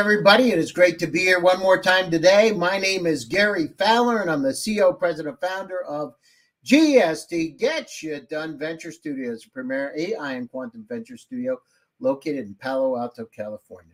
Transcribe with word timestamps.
Everybody. 0.00 0.50
It 0.50 0.58
is 0.58 0.72
great 0.72 0.98
to 1.00 1.06
be 1.06 1.18
here 1.18 1.40
one 1.40 1.60
more 1.60 1.80
time 1.80 2.10
today. 2.10 2.52
My 2.52 2.78
name 2.78 3.06
is 3.06 3.26
Gary 3.26 3.68
Fowler, 3.78 4.22
and 4.22 4.30
I'm 4.30 4.40
the 4.40 4.48
CEO, 4.48 4.98
president, 4.98 5.36
and 5.38 5.50
founder 5.50 5.82
of 5.82 6.14
GSD 6.64 7.58
Get 7.58 8.02
You 8.02 8.18
Done 8.30 8.58
Venture 8.58 8.92
Studios, 8.92 9.44
premier 9.44 9.92
AI 9.94 10.32
and 10.32 10.50
quantum 10.50 10.86
venture 10.88 11.18
studio 11.18 11.60
located 11.98 12.46
in 12.46 12.54
Palo 12.54 12.96
Alto, 12.96 13.26
California. 13.26 13.92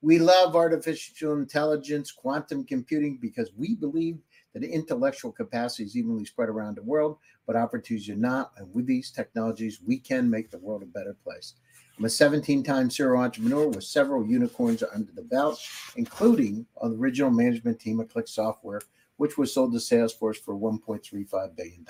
We 0.00 0.18
love 0.18 0.56
artificial 0.56 1.34
intelligence, 1.34 2.10
quantum 2.10 2.64
computing, 2.64 3.18
because 3.20 3.50
we 3.54 3.74
believe 3.74 4.16
that 4.54 4.62
intellectual 4.62 5.32
capacity 5.32 5.84
is 5.84 5.96
evenly 5.96 6.24
spread 6.24 6.48
around 6.48 6.76
the 6.76 6.82
world, 6.82 7.18
but 7.46 7.56
opportunities 7.56 8.08
are 8.08 8.16
not. 8.16 8.52
And 8.56 8.72
with 8.74 8.86
these 8.86 9.10
technologies, 9.10 9.80
we 9.84 9.98
can 9.98 10.30
make 10.30 10.50
the 10.50 10.58
world 10.58 10.82
a 10.82 10.86
better 10.86 11.16
place. 11.22 11.54
I'm 11.98 12.06
a 12.06 12.10
17 12.10 12.62
time 12.62 12.90
serial 12.90 13.22
entrepreneur 13.22 13.68
with 13.68 13.84
several 13.84 14.26
unicorns 14.26 14.82
under 14.94 15.12
the 15.12 15.22
belt, 15.22 15.60
including 15.96 16.66
on 16.78 16.92
the 16.92 16.98
original 16.98 17.30
management 17.30 17.78
team 17.78 18.00
of 18.00 18.08
ClickSoftware, 18.08 18.80
which 19.16 19.38
was 19.38 19.52
sold 19.52 19.72
to 19.72 19.78
Salesforce 19.78 20.36
for 20.36 20.54
$1.35 20.54 21.56
billion. 21.56 21.86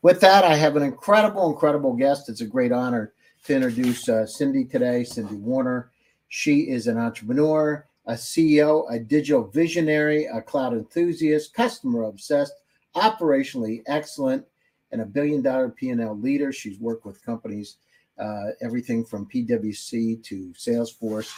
With 0.00 0.20
that, 0.20 0.44
I 0.44 0.54
have 0.54 0.76
an 0.76 0.82
incredible, 0.82 1.50
incredible 1.50 1.94
guest. 1.94 2.28
It's 2.28 2.40
a 2.40 2.46
great 2.46 2.72
honor 2.72 3.12
to 3.44 3.54
introduce 3.54 4.08
uh, 4.08 4.26
Cindy 4.26 4.64
today, 4.64 5.04
Cindy 5.04 5.36
Warner. 5.36 5.90
She 6.28 6.70
is 6.70 6.86
an 6.86 6.98
entrepreneur, 6.98 7.86
a 8.08 8.14
CEO, 8.14 8.90
a 8.90 8.98
digital 8.98 9.44
visionary, 9.44 10.24
a 10.24 10.40
cloud 10.40 10.72
enthusiast, 10.72 11.54
customer 11.54 12.04
obsessed, 12.04 12.54
operationally 12.96 13.82
excellent, 13.86 14.44
and 14.90 15.02
a 15.02 15.06
billion 15.06 15.42
dollar 15.42 15.68
P&L 15.68 16.18
leader. 16.18 16.50
She's 16.50 16.80
worked 16.80 17.04
with 17.04 17.24
companies 17.24 17.76
uh, 18.18 18.50
everything 18.60 19.04
from 19.04 19.26
PwC 19.26 20.22
to 20.24 20.52
Salesforce. 20.54 21.32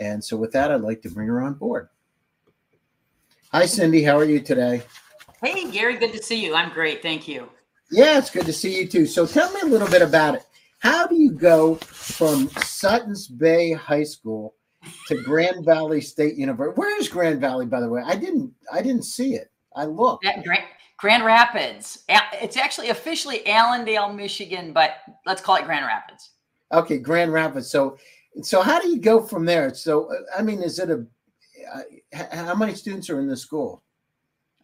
And 0.00 0.22
so, 0.22 0.36
with 0.36 0.52
that, 0.52 0.70
I'd 0.70 0.82
like 0.82 1.00
to 1.02 1.10
bring 1.10 1.28
her 1.28 1.40
on 1.40 1.54
board. 1.54 1.88
Hi, 3.52 3.66
Cindy. 3.66 4.02
How 4.02 4.18
are 4.18 4.24
you 4.24 4.40
today? 4.40 4.82
Hey, 5.42 5.70
Gary. 5.70 5.96
Good 5.96 6.12
to 6.12 6.22
see 6.22 6.44
you. 6.44 6.54
I'm 6.54 6.72
great. 6.72 7.02
Thank 7.02 7.28
you. 7.28 7.48
Yeah, 7.90 8.18
it's 8.18 8.30
good 8.30 8.46
to 8.46 8.52
see 8.52 8.80
you 8.80 8.86
too. 8.86 9.06
So, 9.06 9.26
tell 9.26 9.50
me 9.52 9.60
a 9.62 9.66
little 9.66 9.88
bit 9.88 10.02
about 10.02 10.34
it. 10.34 10.44
How 10.80 11.06
do 11.06 11.14
you 11.14 11.30
go 11.30 11.76
from 11.76 12.48
Suttons 12.62 13.28
Bay 13.28 13.72
High 13.72 14.04
School 14.04 14.54
to 15.08 15.22
Grand 15.22 15.64
Valley 15.64 16.00
State 16.00 16.36
University? 16.36 16.78
Where 16.78 16.98
is 17.00 17.08
Grand 17.08 17.40
Valley, 17.40 17.66
by 17.66 17.80
the 17.80 17.88
way? 17.88 18.02
I 18.04 18.16
didn't. 18.16 18.52
I 18.72 18.82
didn't 18.82 19.04
see 19.04 19.34
it. 19.34 19.50
I 19.74 19.84
looked. 19.84 20.24
Grand, 20.24 20.64
Grand 20.98 21.24
Rapids. 21.24 22.04
It's 22.08 22.56
actually 22.56 22.88
officially 22.88 23.46
Allendale, 23.46 24.12
Michigan, 24.12 24.72
but 24.72 24.96
let's 25.26 25.42
call 25.42 25.56
it 25.56 25.64
Grand 25.64 25.86
Rapids. 25.86 26.30
Okay, 26.72 26.98
Grand 26.98 27.32
Rapids. 27.32 27.70
So, 27.70 27.98
so 28.42 28.62
how 28.62 28.80
do 28.80 28.88
you 28.88 28.98
go 28.98 29.22
from 29.22 29.44
there? 29.44 29.72
So, 29.74 30.10
I 30.36 30.42
mean, 30.42 30.62
is 30.62 30.78
it 30.78 30.90
a 30.90 31.06
uh, 31.74 31.82
how 32.32 32.54
many 32.54 32.74
students 32.74 33.10
are 33.10 33.20
in 33.20 33.28
the 33.28 33.36
school? 33.36 33.82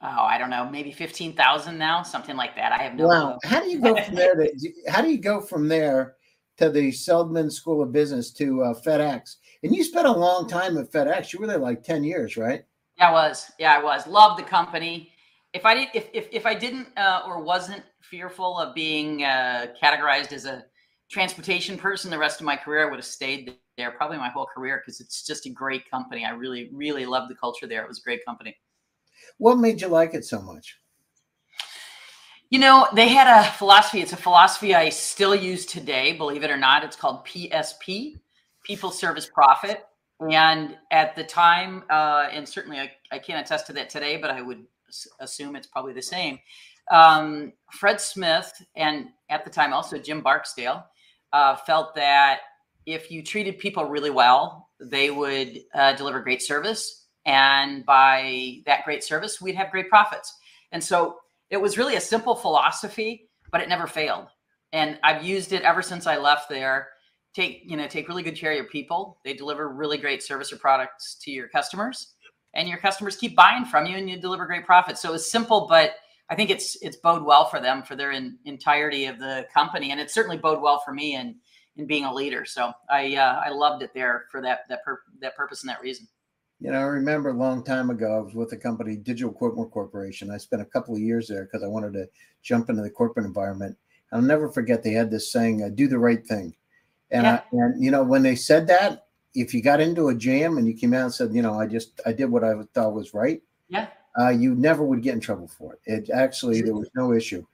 Oh, 0.05 0.25
I 0.25 0.37
don't 0.37 0.51
know, 0.51 0.69
maybe 0.69 0.91
fifteen 0.91 1.35
thousand 1.35 1.79
now, 1.79 2.03
something 2.03 2.37
like 2.37 2.57
that. 2.57 2.73
I 2.73 2.83
have 2.83 2.95
no. 2.95 3.07
Wow, 3.07 3.39
clue. 3.41 3.51
how 3.51 3.61
do 3.61 3.71
you 3.71 3.81
go 3.81 3.95
from 4.03 4.15
there 4.15 4.35
to 4.35 4.73
how 4.89 5.01
do 5.01 5.11
you 5.11 5.19
go 5.19 5.41
from 5.41 5.69
there 5.69 6.17
to 6.59 6.71
the 6.71 6.91
Seidman 6.91 7.53
School 7.53 7.83
of 7.83 7.93
Business 7.93 8.33
to 8.33 8.63
uh, 8.63 8.75
FedEx? 8.75 9.37
And 9.63 9.75
you 9.75 9.85
spent 9.85 10.07
a 10.07 10.13
long 10.13 10.49
time 10.49 10.77
at 10.77 10.91
FedEx. 10.91 11.33
You 11.33 11.39
were 11.39 11.47
there 11.47 11.59
like 11.59 11.83
ten 11.83 12.03
years, 12.03 12.37
right? 12.37 12.65
Yeah, 12.99 13.11
I 13.11 13.13
was. 13.13 13.51
Yeah, 13.59 13.77
I 13.77 13.83
was. 13.83 14.07
Loved 14.07 14.39
the 14.39 14.45
company 14.45 15.13
if 15.53 15.67
I 15.67 15.75
did, 15.75 15.89
if 15.95 16.09
if, 16.13 16.29
if 16.33 16.47
I 16.47 16.55
didn't 16.55 16.89
uh, 16.97 17.23
or 17.27 17.43
wasn't 17.43 17.83
fearful 18.01 18.59
of 18.59 18.75
being 18.75 19.25
uh, 19.25 19.67
categorized 19.83 20.33
as 20.33 20.45
a 20.45 20.65
transportation 21.11 21.77
person 21.77 22.11
the 22.11 22.19
rest 22.19 22.41
of 22.41 22.47
my 22.47 22.57
career, 22.57 22.87
I 22.87 22.91
would 22.91 22.99
have 22.99 23.05
stayed 23.05 23.55
there 23.77 23.91
probably 23.91 24.19
my 24.19 24.31
whole 24.31 24.47
career 24.47 24.83
because 24.83 25.01
it's 25.01 25.25
just 25.27 25.47
a 25.47 25.51
great 25.51 25.91
company. 25.91 26.25
I 26.25 26.31
really, 26.31 26.71
really 26.73 27.05
loved 27.05 27.31
the 27.31 27.35
culture 27.35 27.67
there. 27.67 27.83
It 27.83 27.89
was 27.89 27.99
a 27.99 28.03
great 28.03 28.25
company. 28.25 28.57
What 29.39 29.59
made 29.59 29.81
you 29.81 29.89
like 29.89 30.15
it 30.15 30.25
so 30.25 30.41
much? 30.41 30.79
You 32.51 32.59
know, 32.59 32.87
they 32.95 33.09
had 33.09 33.27
a 33.27 33.45
philosophy. 33.53 34.01
It's 34.01 34.13
a 34.13 34.17
philosophy 34.17 34.75
I 34.75 34.91
still 34.91 35.35
use 35.35 35.65
today, 35.65 36.13
believe 36.13 36.43
it 36.43 36.51
or 36.51 36.57
not. 36.57 36.85
It's 36.85 36.97
called 36.97 37.27
PSP, 37.27 38.19
People 38.63 38.91
Service 38.91 39.29
Profit. 39.33 39.85
And 40.31 40.77
at 40.91 41.17
the 41.17 41.25
time, 41.25 41.83
uh, 41.91 42.29
and 42.31 42.49
certainly 42.49 42.79
I, 42.79 42.93
I 43.11 43.19
can't 43.19 43.45
attest 43.45 43.67
to 43.67 43.73
that 43.73 43.91
today, 43.91 44.17
but 44.17 44.31
I 44.31 44.41
would 44.41 44.65
assume 45.19 45.57
it's 45.57 45.67
probably 45.67 45.95
the 45.95 46.03
same. 46.03 46.39
Um, 46.91 47.53
Fred 47.73 48.01
Smith 48.01 48.53
and 48.77 49.09
at 49.31 49.45
the 49.45 49.51
time 49.51 49.73
also 49.73 49.99
Jim 49.99 50.21
Barksdale 50.21 50.85
uh, 51.33 51.57
felt 51.57 51.95
that 51.95 52.41
if 52.87 53.11
you 53.11 53.23
treated 53.23 53.59
people 53.59 53.85
really 53.85 54.11
well, 54.11 54.69
they 54.81 55.11
would 55.11 55.61
uh, 55.75 55.95
deliver 55.95 56.21
great 56.21 56.43
service. 56.43 57.07
And 57.25 57.87
by 57.87 58.59
that 58.67 58.85
great 58.85 59.05
service, 59.05 59.41
we'd 59.41 59.55
have 59.55 59.71
great 59.71 59.89
profits. 59.89 60.37
And 60.73 60.83
so 60.83 61.17
it 61.51 61.61
was 61.61 61.79
really 61.79 61.97
a 61.97 62.01
simple 62.01 62.35
philosophy, 62.35 63.29
but 63.51 63.61
it 63.61 63.69
never 63.69 63.87
failed. 63.87 64.27
And 64.73 64.99
I've 65.05 65.23
used 65.23 65.53
it 65.53 65.63
ever 65.63 65.83
since 65.83 66.07
I 66.07 66.17
left 66.17 66.49
there. 66.49 66.89
Take, 67.35 67.63
you 67.65 67.77
know, 67.77 67.87
take 67.87 68.09
really 68.09 68.23
good 68.23 68.37
care 68.37 68.51
of 68.51 68.57
your 68.57 68.67
people. 68.67 69.19
They 69.25 69.33
deliver 69.33 69.69
really 69.71 69.99
great 69.99 70.23
service 70.23 70.53
or 70.53 70.57
products 70.57 71.17
to 71.23 71.31
your 71.31 71.49
customers 71.49 72.15
and 72.55 72.69
your 72.69 72.79
customers 72.79 73.17
keep 73.17 73.35
buying 73.35 73.65
from 73.65 73.87
you 73.87 73.97
and 73.97 74.09
you 74.09 74.21
deliver 74.21 74.47
great 74.47 74.67
profits. 74.67 75.01
So 75.01 75.15
it's 75.15 75.31
simple, 75.31 75.67
but 75.69 75.95
I 76.29 76.35
think 76.35 76.51
it's 76.51 76.77
it's 76.83 76.97
bode 76.97 77.25
well 77.25 77.47
for 77.47 77.61
them 77.61 77.83
for 77.83 77.97
their 77.97 78.13
in, 78.13 78.39
entirety 78.45 79.07
of 79.07 79.19
the 79.19 79.47
company, 79.53 79.91
and 79.91 80.01
it 80.01 80.11
certainly 80.11 80.37
bode 80.37 80.63
well 80.63 80.81
for 80.85 80.93
me 80.93 81.15
in 81.15 81.37
in 81.77 81.87
being 81.87 82.05
a 82.05 82.13
leader. 82.13 82.45
So 82.45 82.73
I 82.91 83.17
uh, 83.17 83.43
I 83.45 83.51
loved 83.51 83.83
it 83.83 83.93
there 83.95 84.27
for 84.31 84.41
that 84.43 84.61
that 84.69 84.85
pur- 84.85 85.03
that 85.21 85.37
purpose 85.37 85.63
and 85.63 85.69
that 85.69 85.81
reason. 85.81 86.07
You 86.61 86.71
know, 86.71 86.79
I 86.79 86.83
remember 86.83 87.31
a 87.31 87.35
long 87.35 87.65
time 87.65 87.91
ago, 87.91 88.19
I 88.19 88.21
was 88.21 88.35
with 88.35 88.53
a 88.53 88.57
company, 88.57 88.95
Digital 88.95 89.33
Equipment 89.33 89.73
Corporation. 89.73 90.31
I 90.31 90.37
spent 90.37 90.63
a 90.63 90.67
couple 90.67 90.95
of 90.95 91.01
years 91.01 91.27
there 91.27 91.45
because 91.45 91.65
I 91.65 91.67
wanted 91.67 91.93
to 91.95 92.09
jump 92.43 92.71
into 92.71 92.83
the 92.83 92.91
corporate 92.91 93.27
environment. 93.27 93.77
I'll 94.13 94.23
never 94.23 94.49
forget 94.49 94.83
they 94.83 94.93
had 94.93 95.11
this 95.11 95.33
saying, 95.33 95.63
uh, 95.63 95.71
"Do 95.71 95.89
the 95.89 95.99
right 95.99 96.25
thing," 96.25 96.55
and 97.13 97.25
yeah. 97.25 97.41
I, 97.53 97.57
and 97.57 97.83
you 97.83 97.91
know 97.91 98.03
when 98.03 98.23
they 98.23 98.35
said 98.35 98.67
that, 98.69 99.07
if 99.35 99.55
you 99.55 99.63
got 99.63 99.81
into 99.81 100.09
a 100.09 100.15
jam 100.15 100.59
and 100.59 100.67
you 100.67 100.75
came 100.75 100.95
out 100.95 101.05
and 101.05 101.15
said, 101.15 101.35
you 101.35 101.43
know, 101.43 101.59
I 101.59 101.67
just 101.67 102.01
I 102.05 102.13
did 102.13 102.27
what 102.31 102.45
I 102.45 102.55
thought 102.75 102.95
was 102.95 103.15
right, 103.15 103.43
yeah, 103.69 103.89
uh, 104.19 104.31
you 104.31 104.55
never 104.55 104.83
would 104.83 105.03
get 105.03 105.15
in 105.15 105.21
trouble 105.21 105.49
for 105.49 105.75
it. 105.75 105.81
It 105.85 106.11
actually 106.11 106.63
there 106.63 106.75
was 106.75 106.91
no 106.95 107.13
issue. 107.13 107.45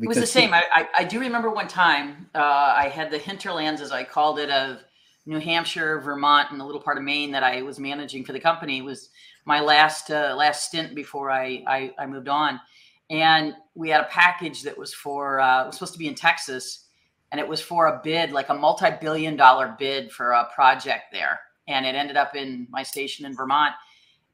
It 0.00 0.08
was 0.08 0.16
the 0.16 0.26
same. 0.26 0.54
I, 0.54 0.64
I, 0.74 0.88
I 0.98 1.04
do 1.04 1.20
remember 1.20 1.50
one 1.50 1.68
time 1.68 2.28
uh, 2.34 2.38
I 2.76 2.88
had 2.88 3.10
the 3.10 3.18
hinterlands, 3.18 3.82
as 3.82 3.92
I 3.92 4.04
called 4.04 4.38
it, 4.38 4.48
of 4.48 4.78
New 5.26 5.38
Hampshire, 5.38 6.00
Vermont, 6.00 6.50
and 6.50 6.60
a 6.60 6.64
little 6.64 6.80
part 6.80 6.96
of 6.96 7.04
Maine 7.04 7.30
that 7.32 7.42
I 7.42 7.62
was 7.62 7.78
managing 7.78 8.24
for 8.24 8.32
the 8.32 8.40
company. 8.40 8.78
It 8.78 8.84
was 8.84 9.10
my 9.44 9.60
last 9.60 10.10
uh, 10.10 10.34
last 10.36 10.64
stint 10.64 10.94
before 10.94 11.30
I, 11.30 11.62
I, 11.66 11.94
I 11.98 12.06
moved 12.06 12.28
on, 12.28 12.58
and 13.10 13.54
we 13.74 13.90
had 13.90 14.00
a 14.00 14.08
package 14.08 14.62
that 14.62 14.76
was 14.76 14.94
for 14.94 15.40
uh, 15.40 15.66
was 15.66 15.76
supposed 15.76 15.92
to 15.92 15.98
be 15.98 16.08
in 16.08 16.14
Texas, 16.14 16.86
and 17.32 17.40
it 17.40 17.48
was 17.48 17.62
for 17.62 17.86
a 17.86 18.00
bid, 18.04 18.30
like 18.30 18.50
a 18.50 18.54
multi-billion 18.54 19.36
dollar 19.36 19.74
bid 19.78 20.12
for 20.12 20.32
a 20.32 20.48
project 20.54 21.04
there. 21.12 21.40
And 21.66 21.86
it 21.86 21.94
ended 21.94 22.18
up 22.18 22.36
in 22.36 22.68
my 22.70 22.82
station 22.82 23.24
in 23.24 23.34
Vermont. 23.34 23.72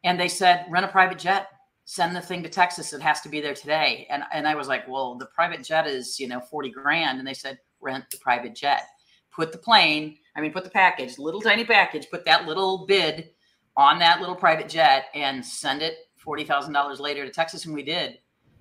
And 0.03 0.19
they 0.19 0.29
said, 0.29 0.67
rent 0.69 0.85
a 0.85 0.89
private 0.89 1.19
jet, 1.19 1.47
send 1.85 2.15
the 2.15 2.21
thing 2.21 2.43
to 2.43 2.49
Texas. 2.49 2.93
It 2.93 3.01
has 3.01 3.21
to 3.21 3.29
be 3.29 3.41
there 3.41 3.55
today. 3.55 4.07
And 4.11 4.25
and 4.33 4.49
I 4.49 4.57
was 4.57 4.67
like, 4.67 4.87
well, 4.89 5.15
the 5.15 5.27
private 5.27 5.63
jet 5.63 5.87
is, 5.87 6.19
you 6.19 6.27
know, 6.27 6.41
40 6.41 6.71
grand. 6.71 7.19
And 7.19 7.27
they 7.27 7.35
said, 7.35 7.59
rent 7.81 8.05
the 8.11 8.19
private 8.19 8.55
jet. 8.55 8.83
Put 9.31 9.53
the 9.53 9.59
plane, 9.59 10.19
I 10.37 10.41
mean, 10.41 10.53
put 10.53 10.65
the 10.65 10.71
package, 10.71 11.19
little 11.19 11.41
tiny 11.41 11.65
package, 11.65 12.11
put 12.11 12.25
that 12.25 12.47
little 12.47 12.87
bid 12.87 13.31
on 13.77 14.01
that 14.01 14.21
little 14.21 14.35
private 14.35 14.69
jet 14.69 15.05
and 15.15 15.45
send 15.45 15.83
it 15.83 15.99
$40,000 16.25 16.99
later 16.99 17.25
to 17.25 17.31
Texas. 17.31 17.65
And 17.65 17.75
we 17.75 17.85
did. 17.85 18.19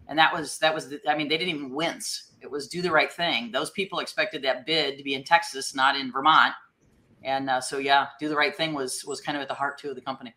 And 0.08 0.18
that 0.18 0.34
was, 0.34 0.58
that 0.60 0.74
was, 0.74 0.90
the, 0.90 1.00
I 1.08 1.18
mean, 1.18 1.28
they 1.28 1.38
didn't 1.38 1.56
even 1.56 1.72
wince 1.72 2.28
it 2.42 2.50
was 2.50 2.68
do 2.68 2.82
the 2.82 2.92
right 2.92 3.12
thing. 3.12 3.52
Those 3.52 3.72
people 3.72 4.00
expected 4.00 4.42
that 4.44 4.66
bid 4.66 4.98
to 4.98 5.04
be 5.04 5.14
in 5.14 5.24
Texas, 5.24 5.76
not 5.76 5.96
in 5.96 6.12
Vermont. 6.12 6.54
And 7.24 7.50
uh, 7.50 7.62
so, 7.62 7.78
yeah, 7.80 8.08
do 8.20 8.30
the 8.30 8.36
right 8.36 8.56
thing 8.56 8.74
was 8.74 9.04
was 9.06 9.22
kind 9.22 9.36
of 9.36 9.42
at 9.42 9.48
the 9.48 9.54
heart 9.54 9.78
too 9.78 9.90
of 9.90 9.96
the 9.96 10.02
company. 10.02 10.34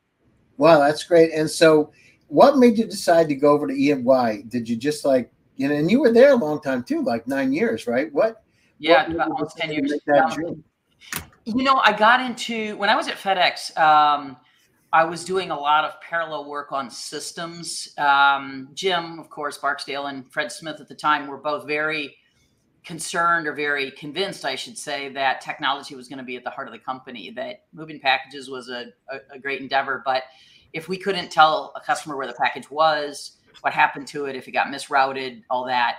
Wow, 0.57 0.81
that's 0.81 1.05
great. 1.05 1.33
And 1.33 1.49
so, 1.49 1.93
what 2.29 2.59
made 2.59 2.79
you 2.79 2.87
decide 2.87 3.29
to 3.29 3.35
go 3.35 3.53
over 3.53 3.67
to 3.67 3.75
E&Y 3.75 4.43
Did 4.49 4.69
you 4.69 4.77
just 4.77 5.05
like 5.05 5.31
you 5.57 5.69
know? 5.69 5.75
And 5.75 5.91
you 5.91 6.01
were 6.01 6.13
there 6.13 6.33
a 6.33 6.37
long 6.37 6.61
time 6.61 6.83
too, 6.83 7.03
like 7.03 7.27
nine 7.29 7.53
years, 7.53 7.87
right? 7.87 8.13
What? 8.13 8.43
Yeah, 8.79 9.07
what 9.07 9.15
about 9.15 9.31
almost 9.31 9.57
ten 9.59 9.73
years. 9.73 9.93
You 11.45 11.65
know, 11.65 11.81
I 11.85 11.93
got 11.93 12.21
into 12.21 12.77
when 12.77 12.89
I 12.89 12.97
was 12.97 13.09
at 13.09 13.17
FedEx. 13.17 13.77
Um, 13.79 14.37
I 14.93 15.05
was 15.05 15.25
doing 15.25 15.51
a 15.53 15.59
lot 15.59 15.85
of 15.85 16.01
parallel 16.01 16.47
work 16.47 16.73
on 16.73 16.91
systems. 16.91 17.95
Um, 17.97 18.71
Jim, 18.75 19.21
of 19.21 19.31
course, 19.31 19.57
Barksdale 19.57 20.07
and 20.07 20.31
Fred 20.33 20.51
Smith 20.51 20.81
at 20.81 20.89
the 20.89 20.95
time 20.97 21.29
were 21.29 21.37
both 21.37 21.65
very 21.67 22.17
concerned 22.85 23.47
or 23.47 23.53
very 23.53 23.93
convinced, 23.93 24.45
I 24.45 24.57
should 24.57 24.77
say, 24.77 25.09
that 25.11 25.41
technology 25.41 25.95
was 25.95 26.09
going 26.09 26.19
to 26.19 26.25
be 26.25 26.37
at 26.37 26.43
the 26.43 26.51
heart 26.51 26.67
of 26.67 26.73
the 26.73 26.79
company, 26.79 27.31
that 27.37 27.65
moving 27.73 28.01
packages 28.01 28.51
was 28.51 28.69
a, 28.69 28.87
a, 29.09 29.19
a 29.35 29.39
great 29.39 29.61
endeavor. 29.61 30.03
But 30.05 30.25
if 30.73 30.89
we 30.89 30.97
couldn't 30.97 31.31
tell 31.31 31.73
a 31.77 31.81
customer 31.81 32.17
where 32.17 32.27
the 32.27 32.33
package 32.33 32.69
was, 32.69 33.37
what 33.61 33.73
happened 33.73 34.09
to 34.09 34.27
it, 34.27 34.35
if 34.35 34.49
it 34.49 34.53
got 34.53 34.69
misrouted, 34.69 35.43
all 35.51 35.67
that, 35.67 35.99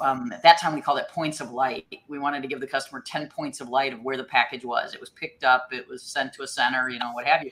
um, 0.00 0.30
at 0.32 0.42
that 0.42 0.60
time 0.60 0.74
we 0.74 0.80
called 0.80 0.98
it 0.98 1.08
points 1.08 1.40
of 1.40 1.50
light. 1.50 1.86
We 2.08 2.18
wanted 2.18 2.42
to 2.42 2.48
give 2.48 2.60
the 2.60 2.66
customer 2.66 3.00
10 3.00 3.28
points 3.28 3.60
of 3.60 3.68
light 3.68 3.92
of 3.92 4.02
where 4.02 4.16
the 4.16 4.24
package 4.24 4.64
was. 4.64 4.94
It 4.94 5.00
was 5.00 5.10
picked 5.10 5.44
up, 5.44 5.68
it 5.72 5.88
was 5.88 6.02
sent 6.02 6.32
to 6.34 6.42
a 6.42 6.46
center, 6.46 6.88
you 6.88 6.98
know, 6.98 7.12
what 7.12 7.26
have 7.26 7.42
you. 7.42 7.50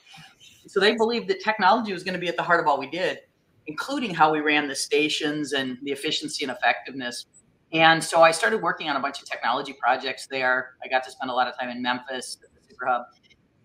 So 0.66 0.80
they 0.80 0.94
believed 0.94 1.28
that 1.28 1.40
technology 1.40 1.92
was 1.92 2.02
going 2.02 2.14
to 2.14 2.20
be 2.20 2.28
at 2.28 2.36
the 2.36 2.42
heart 2.42 2.60
of 2.60 2.66
all 2.66 2.78
we 2.78 2.90
did, 2.90 3.20
including 3.66 4.14
how 4.14 4.32
we 4.32 4.40
ran 4.40 4.68
the 4.68 4.74
stations 4.74 5.52
and 5.52 5.78
the 5.82 5.92
efficiency 5.92 6.44
and 6.44 6.52
effectiveness. 6.52 7.26
And 7.72 8.02
so 8.02 8.22
I 8.22 8.30
started 8.30 8.62
working 8.62 8.88
on 8.88 8.96
a 8.96 9.00
bunch 9.00 9.20
of 9.20 9.28
technology 9.28 9.74
projects 9.80 10.26
there. 10.26 10.74
I 10.84 10.88
got 10.88 11.04
to 11.04 11.10
spend 11.10 11.30
a 11.30 11.34
lot 11.34 11.48
of 11.48 11.58
time 11.58 11.68
in 11.68 11.82
Memphis 11.82 12.38
at 12.42 12.54
the 12.54 12.68
Super 12.68 12.86
Hub. 12.86 13.02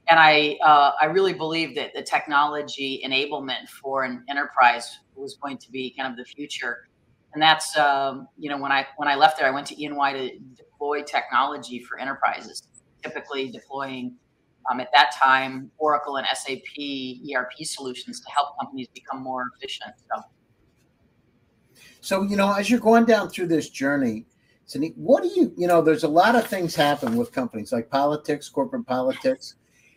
And 0.08 0.20
I, 0.20 0.58
uh, 0.64 0.92
I 1.00 1.06
really 1.06 1.34
believed 1.34 1.78
that 1.78 1.94
the 1.94 2.02
technology 2.02 3.02
enablement 3.06 3.70
for 3.70 4.04
an 4.04 4.24
enterprise 4.30 5.00
was 5.16 5.36
going 5.36 5.58
to 5.60 5.72
be 5.72 5.94
kind 5.98 6.12
of 6.12 6.18
the 6.18 6.26
future 6.26 6.88
and 7.34 7.42
that's 7.42 7.78
um, 7.78 8.28
you 8.38 8.50
know 8.50 8.58
when 8.58 8.72
I 8.72 8.86
when 8.98 9.08
I 9.08 9.16
left 9.16 9.38
there, 9.38 9.48
I 9.48 9.52
went 9.52 9.68
to 9.68 9.82
E&Y 9.82 10.14
to 10.14 10.40
deploy 10.56 11.04
technology 11.04 11.80
for 11.80 12.00
enterprises, 12.00 12.64
typically 13.04 13.50
deploying 13.50 14.16
um, 14.70 14.80
at 14.80 14.90
that 14.94 15.12
time 15.22 15.72
Oracle 15.78 16.18
and 16.18 16.28
SAP 16.34 16.62
ERP 17.36 17.52
solutions 17.64 18.20
to 18.22 18.32
help 18.32 18.50
companies 18.60 18.88
become 18.94 19.22
more 19.22 19.46
efficient. 19.56 19.94
So, 20.10 20.22
so 22.02 22.24
you 22.24 22.36
know, 22.36 22.54
as 22.54 22.70
you're 22.70 22.80
going 22.80 23.06
down 23.06 23.30
through 23.30 23.48
this 23.48 23.70
journey, 23.70 24.26
Cindy, 24.66 24.94
what 24.96 25.24
do 25.24 25.30
you 25.30 25.54
you 25.58 25.68
know? 25.68 25.82
There's 25.82 26.04
a 26.04 26.08
lot 26.08 26.36
of 26.36 26.48
things 26.48 26.76
happen 26.76 27.18
with 27.18 27.32
companies 27.32 27.72
like 27.72 27.90
politics, 27.90 28.50
corporate 28.50 28.86
politics. 28.86 29.56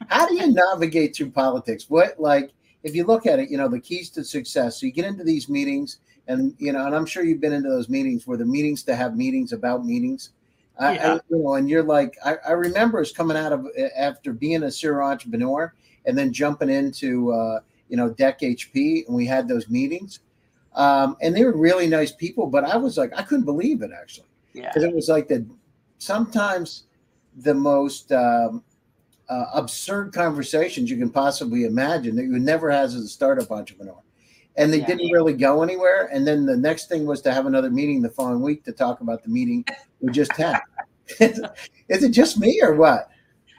How 0.09 0.27
do 0.27 0.35
you 0.35 0.53
navigate 0.53 1.15
through 1.15 1.31
politics? 1.31 1.89
What 1.89 2.19
like 2.19 2.51
if 2.83 2.95
you 2.95 3.05
look 3.05 3.27
at 3.27 3.39
it, 3.39 3.51
you 3.51 3.57
know, 3.57 3.69
the 3.69 3.81
keys 3.81 4.11
to 4.11 4.25
success. 4.25 4.81
So 4.81 4.87
you 4.87 4.93
get 4.93 5.07
into 5.07 5.25
these 5.25 5.49
meetings 5.49 5.99
and 6.29 6.55
you 6.59 6.73
know, 6.73 6.87
and 6.87 6.95
I'm 6.95 7.07
sure 7.07 7.25
you've 7.25 7.41
been 7.41 7.53
into 7.53 7.69
those 7.69 7.89
meetings 7.89 8.27
where 8.27 8.39
the 8.39 8.45
meetings 8.45 8.83
to 8.85 8.97
have 8.97 9.17
meetings 9.17 9.53
about 9.53 9.85
meetings. 9.85 10.31
Yeah. 10.81 11.15
I, 11.15 11.21
you 11.29 11.43
know, 11.43 11.55
and 11.55 11.71
you're 11.71 11.85
like, 11.85 12.17
I, 12.25 12.37
I 12.49 12.53
remember 12.53 13.01
us 13.01 13.13
coming 13.13 13.37
out 13.37 13.53
of 13.53 13.67
after 13.97 14.33
being 14.33 14.65
a 14.65 14.71
serial 14.71 15.09
entrepreneur 15.09 15.73
and 16.05 16.19
then 16.19 16.33
jumping 16.33 16.69
into 16.69 17.33
uh, 17.33 17.61
you 17.89 17.97
know 17.97 18.11
DEC 18.11 18.41
HP, 18.41 19.07
and 19.07 19.15
we 19.15 19.27
had 19.27 19.47
those 19.47 19.69
meetings, 19.69 20.21
um, 20.75 21.17
and 21.21 21.35
they 21.35 21.45
were 21.45 21.57
really 21.57 21.87
nice 21.87 22.13
people. 22.13 22.47
But 22.47 22.65
I 22.65 22.77
was 22.77 22.99
like, 22.99 23.13
I 23.17 23.23
couldn't 23.23 23.45
believe 23.45 23.83
it 23.83 23.91
actually, 23.97 24.27
because 24.53 24.83
yeah. 24.83 24.89
it 24.89 24.95
was 24.95 25.09
like 25.09 25.29
the 25.29 25.47
sometimes 25.99 26.85
the 27.37 27.55
most 27.55 28.11
um, 28.13 28.63
uh, 29.29 29.47
absurd 29.55 30.13
conversations 30.13 30.91
you 30.91 30.97
can 30.97 31.11
possibly 31.11 31.65
imagine 31.65 32.17
that 32.17 32.25
you 32.25 32.39
never 32.39 32.71
has 32.71 32.95
as 32.95 33.05
a 33.05 33.09
startup 33.09 33.51
entrepreneur 33.51 33.99
and 34.57 34.73
they 34.73 34.81
yeah. 34.81 34.87
didn't 34.87 35.11
really 35.11 35.33
go 35.33 35.63
anywhere. 35.63 36.09
And 36.13 36.27
then 36.27 36.47
the 36.47 36.57
next 36.57 36.89
thing 36.89 37.07
was 37.07 37.21
to 37.23 37.33
have 37.33 37.47
another 37.47 37.71
meeting 37.71 38.03
the 38.03 38.11
following 38.11 38.43
week 38.43 38.65
to 38.65 38.73
talk 38.73 39.01
about 39.01 39.23
the 39.23 39.29
meeting 39.29 39.65
we 40.01 40.13
just 40.13 40.33
had. 40.33 40.61
is 41.21 42.03
it 42.03 42.11
just 42.11 42.39
me 42.39 42.61
or 42.63 42.75
what? 42.75 43.11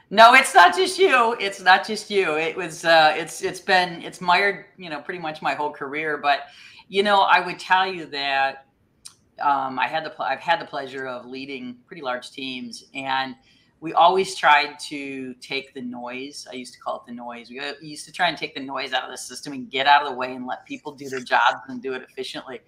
No, 0.08 0.34
it's 0.34 0.54
not 0.54 0.76
just 0.76 0.98
you. 0.98 1.36
It's 1.40 1.60
not 1.60 1.86
just 1.86 2.10
you. 2.10 2.36
It 2.36 2.56
was. 2.56 2.84
Uh, 2.84 3.14
it's. 3.16 3.42
It's 3.42 3.60
been. 3.60 4.02
It's 4.02 4.20
mired. 4.20 4.66
You 4.76 4.88
know, 4.88 5.00
pretty 5.00 5.18
much 5.18 5.42
my 5.42 5.54
whole 5.54 5.70
career. 5.70 6.16
But, 6.16 6.42
you 6.88 7.02
know, 7.02 7.22
I 7.22 7.44
would 7.44 7.58
tell 7.58 7.92
you 7.92 8.06
that 8.06 8.66
um, 9.40 9.80
I 9.80 9.88
had 9.88 10.04
the. 10.04 10.14
I've 10.22 10.38
had 10.38 10.60
the 10.60 10.64
pleasure 10.64 11.08
of 11.08 11.26
leading 11.26 11.78
pretty 11.86 12.02
large 12.02 12.30
teams, 12.30 12.84
and 12.94 13.34
we 13.80 13.92
always 13.92 14.34
tried 14.34 14.78
to 14.78 15.34
take 15.34 15.74
the 15.74 15.82
noise. 15.82 16.46
I 16.50 16.54
used 16.54 16.72
to 16.74 16.80
call 16.80 16.96
it 16.96 17.02
the 17.06 17.14
noise. 17.14 17.50
We 17.50 17.60
used 17.82 18.06
to 18.06 18.12
try 18.12 18.28
and 18.28 18.36
take 18.36 18.54
the 18.54 18.60
noise 18.60 18.92
out 18.92 19.04
of 19.04 19.10
the 19.10 19.18
system 19.18 19.52
and 19.52 19.70
get 19.70 19.86
out 19.86 20.02
of 20.02 20.08
the 20.08 20.14
way 20.14 20.34
and 20.34 20.46
let 20.46 20.64
people 20.64 20.92
do 20.92 21.08
their 21.08 21.20
jobs 21.20 21.58
and 21.68 21.82
do 21.82 21.92
it 21.92 22.02
efficiently. 22.02 22.60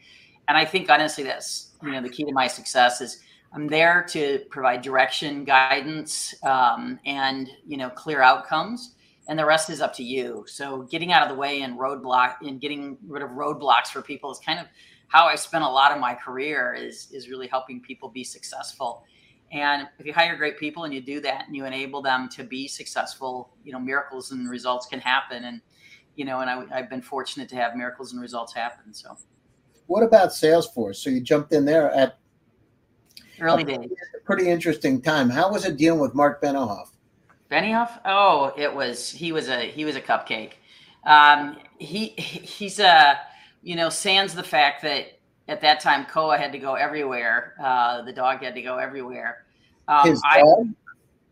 And 0.49 0.56
I 0.56 0.64
think 0.64 0.90
honestly, 0.90 1.25
that's 1.25 1.72
you 1.82 1.93
know 1.93 2.02
the 2.02 2.08
key 2.08 2.25
to 2.25 2.32
my 2.32 2.46
success 2.46 3.00
is 3.00 3.20
I'm 3.52 3.66
there 3.66 4.05
to 4.10 4.40
provide 4.50 4.82
direction, 4.82 5.44
guidance, 5.44 6.34
um, 6.43 6.99
and 7.06 7.49
you 7.66 7.78
know 7.78 7.88
clear 7.90 8.20
outcomes, 8.20 8.94
and 9.28 9.38
the 9.38 9.46
rest 9.46 9.70
is 9.70 9.81
up 9.81 9.94
to 9.94 10.02
you. 10.02 10.44
So 10.46 10.82
getting 10.82 11.12
out 11.12 11.22
of 11.22 11.28
the 11.28 11.34
way 11.34 11.62
and 11.62 11.78
roadblock 11.78 12.37
and 12.43 12.60
getting 12.60 12.99
rid 13.06 13.22
of 13.22 13.31
roadblocks 13.31 13.88
for 13.88 14.02
people 14.02 14.31
is 14.31 14.38
kind 14.38 14.58
of 14.58 14.66
how 15.08 15.25
I 15.25 15.37
spent 15.37 15.64
a 15.64 15.69
lot 15.69 15.90
of 15.93 15.99
my 15.99 16.14
career. 16.14 16.75
Is 16.75 17.10
is 17.12 17.31
really 17.31 17.46
helping 17.46 17.81
people 17.81 18.10
be 18.10 18.25
successful 18.25 19.05
and 19.50 19.88
if 19.98 20.06
you 20.06 20.12
hire 20.12 20.36
great 20.36 20.58
people 20.58 20.84
and 20.84 20.92
you 20.92 21.00
do 21.00 21.20
that 21.20 21.46
and 21.46 21.56
you 21.56 21.64
enable 21.64 22.02
them 22.02 22.28
to 22.30 22.44
be 22.44 22.68
successful, 22.68 23.50
you 23.64 23.72
know, 23.72 23.78
miracles 23.78 24.30
and 24.30 24.48
results 24.48 24.86
can 24.86 25.00
happen. 25.00 25.44
And, 25.44 25.60
you 26.16 26.24
know, 26.24 26.40
and 26.40 26.50
I, 26.50 26.80
have 26.80 26.90
been 26.90 27.00
fortunate 27.00 27.48
to 27.50 27.56
have 27.56 27.74
miracles 27.74 28.12
and 28.12 28.20
results 28.20 28.52
happen. 28.52 28.92
So, 28.92 29.16
what 29.86 30.02
about 30.02 30.30
Salesforce? 30.30 30.96
So 30.96 31.08
you 31.08 31.22
jumped 31.22 31.52
in 31.52 31.64
there 31.64 31.90
at 31.92 32.18
early 33.40 33.64
days. 33.64 33.78
A 34.16 34.24
pretty 34.24 34.50
interesting 34.50 35.00
time. 35.00 35.30
How 35.30 35.50
was 35.50 35.64
it 35.64 35.78
dealing 35.78 36.00
with 36.00 36.14
Mark 36.14 36.42
Benioff? 36.42 36.88
Benioff? 37.50 38.00
Oh, 38.04 38.52
it 38.58 38.74
was, 38.74 39.10
he 39.10 39.32
was 39.32 39.48
a, 39.48 39.70
he 39.70 39.86
was 39.86 39.96
a 39.96 40.00
cupcake. 40.02 40.52
Um, 41.06 41.56
he, 41.78 42.08
he's 42.08 42.80
a, 42.80 43.18
you 43.62 43.76
know, 43.76 43.88
sans 43.88 44.34
the 44.34 44.42
fact 44.42 44.82
that 44.82 45.18
at 45.48 45.60
that 45.62 45.80
time, 45.80 46.04
Koa 46.04 46.36
had 46.36 46.52
to 46.52 46.58
go 46.58 46.74
everywhere. 46.74 47.54
Uh, 47.60 48.02
the 48.02 48.12
dog 48.12 48.42
had 48.42 48.54
to 48.54 48.62
go 48.62 48.76
everywhere. 48.76 49.44
Um, 49.88 50.08
His 50.08 50.20
dog? 50.20 50.68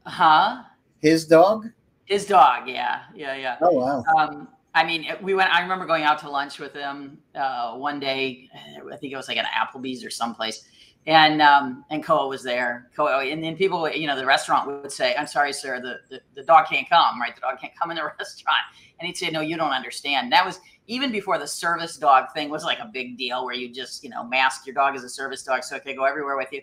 I, 0.07 0.11
huh? 0.11 0.63
His 1.01 1.27
dog? 1.27 1.69
His 2.07 2.25
dog, 2.25 2.69
yeah, 2.69 3.03
yeah, 3.15 3.35
yeah. 3.37 3.57
Oh 3.61 3.73
wow. 3.73 4.05
Um, 4.17 4.49
I 4.77 4.85
mean, 4.85 5.07
we 5.23 5.33
went. 5.33 5.51
I 5.53 5.63
remember 5.63 5.87
going 5.87 6.05
out 6.05 6.19
to 6.19 6.29
lunch 6.29 6.59
with 6.59 6.75
him 6.75 7.17
uh, 7.35 7.73
one 7.77 7.99
day. 7.99 8.51
I 8.55 8.97
think 8.97 9.11
it 9.11 9.17
was 9.17 9.27
like 9.27 9.39
an 9.39 9.47
Applebee's 9.47 10.05
or 10.05 10.11
someplace, 10.11 10.69
and 11.07 11.41
um, 11.41 11.83
and 11.89 12.05
Koa 12.05 12.29
was 12.29 12.43
there. 12.43 12.91
Koa, 12.95 13.25
and 13.25 13.43
then 13.43 13.57
people, 13.57 13.89
you 13.89 14.07
know, 14.07 14.15
the 14.15 14.27
restaurant 14.27 14.69
would 14.69 14.93
say, 14.93 15.17
"I'm 15.17 15.27
sorry, 15.27 15.55
sir, 15.55 15.81
the, 15.81 16.01
the 16.11 16.21
the 16.35 16.43
dog 16.43 16.67
can't 16.67 16.87
come. 16.91 17.19
Right, 17.19 17.35
the 17.35 17.41
dog 17.41 17.59
can't 17.59 17.73
come 17.75 17.91
in 17.91 17.97
the 17.97 18.05
restaurant." 18.19 18.59
And 19.01 19.07
he'd 19.07 19.17
say, 19.17 19.31
"No, 19.31 19.41
you 19.41 19.57
don't 19.57 19.71
understand." 19.71 20.31
That 20.31 20.45
was 20.45 20.61
even 20.89 21.11
before 21.11 21.39
the 21.39 21.47
service 21.47 21.97
dog 21.97 22.27
thing 22.35 22.51
was 22.51 22.63
like 22.63 22.79
a 22.79 22.91
big 22.93 23.17
deal 23.17 23.47
where 23.47 23.55
you 23.55 23.73
just, 23.73 24.05
you 24.05 24.11
know, 24.11 24.25
mask 24.25 24.67
your 24.67 24.75
dog 24.75 24.95
as 24.95 25.05
a 25.05 25.09
service 25.09 25.43
dog 25.43 25.65
so 25.65 25.77
it 25.77 25.85
could 25.85 25.97
go 25.97 26.05
everywhere 26.05 26.37
with 26.37 26.53
you. 26.53 26.61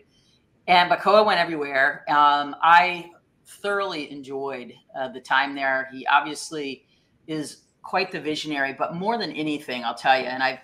And 0.68 0.90
Bacoa 0.90 1.26
went 1.26 1.40
everywhere. 1.40 2.06
Um, 2.08 2.56
I 2.62 3.10
thoroughly 3.46 4.12
enjoyed 4.12 4.74
uh, 4.96 5.10
the 5.10 5.20
time 5.20 5.56
there. 5.56 5.90
He 5.92 6.06
obviously 6.08 6.86
is 7.28 7.64
quite 7.84 8.12
the 8.12 8.20
visionary, 8.20 8.74
but 8.74 8.96
more 8.96 9.18
than 9.18 9.32
anything, 9.32 9.84
I'll 9.84 9.96
tell 9.96 10.20
you, 10.20 10.26
and 10.26 10.42
I've 10.42 10.60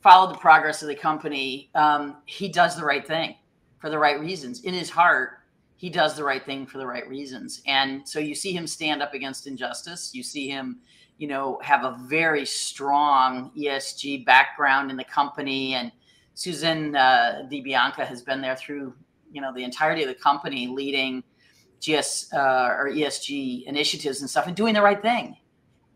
followed 0.00 0.32
the 0.32 0.38
progress 0.38 0.82
of 0.82 0.88
the 0.88 0.94
company. 0.94 1.70
Um, 1.74 2.18
he 2.26 2.48
does 2.48 2.76
the 2.76 2.84
right 2.84 3.04
thing 3.04 3.34
for 3.78 3.90
the 3.90 3.98
right 3.98 4.20
reasons. 4.20 4.62
In 4.62 4.74
his 4.74 4.90
heart, 4.90 5.38
he 5.76 5.90
does 5.90 6.16
the 6.16 6.24
right 6.24 6.44
thing 6.44 6.66
for 6.66 6.78
the 6.78 6.86
right 6.86 7.08
reasons. 7.08 7.62
And 7.66 8.06
so 8.06 8.20
you 8.20 8.34
see 8.34 8.52
him 8.52 8.66
stand 8.66 9.02
up 9.02 9.14
against 9.14 9.46
injustice. 9.46 10.14
You 10.14 10.22
see 10.22 10.48
him 10.48 10.80
you 11.18 11.26
know, 11.26 11.58
have 11.62 11.84
a 11.84 11.98
very 12.06 12.46
strong 12.46 13.50
ESG 13.56 14.24
background 14.24 14.90
in 14.90 14.96
the 14.96 15.04
company. 15.04 15.74
And 15.74 15.92
Susan 16.34 16.94
uh, 16.94 17.42
DiBianca 17.50 18.06
has 18.06 18.22
been 18.22 18.40
there 18.40 18.56
through, 18.56 18.94
you 19.32 19.40
know, 19.40 19.52
the 19.52 19.64
entirety 19.64 20.02
of 20.02 20.08
the 20.08 20.14
company, 20.14 20.68
leading 20.68 21.24
GS 21.80 22.32
uh, 22.32 22.74
or 22.76 22.90
ESG 22.90 23.64
initiatives 23.64 24.20
and 24.20 24.30
stuff, 24.30 24.46
and 24.46 24.56
doing 24.56 24.74
the 24.74 24.82
right 24.82 25.02
thing. 25.02 25.36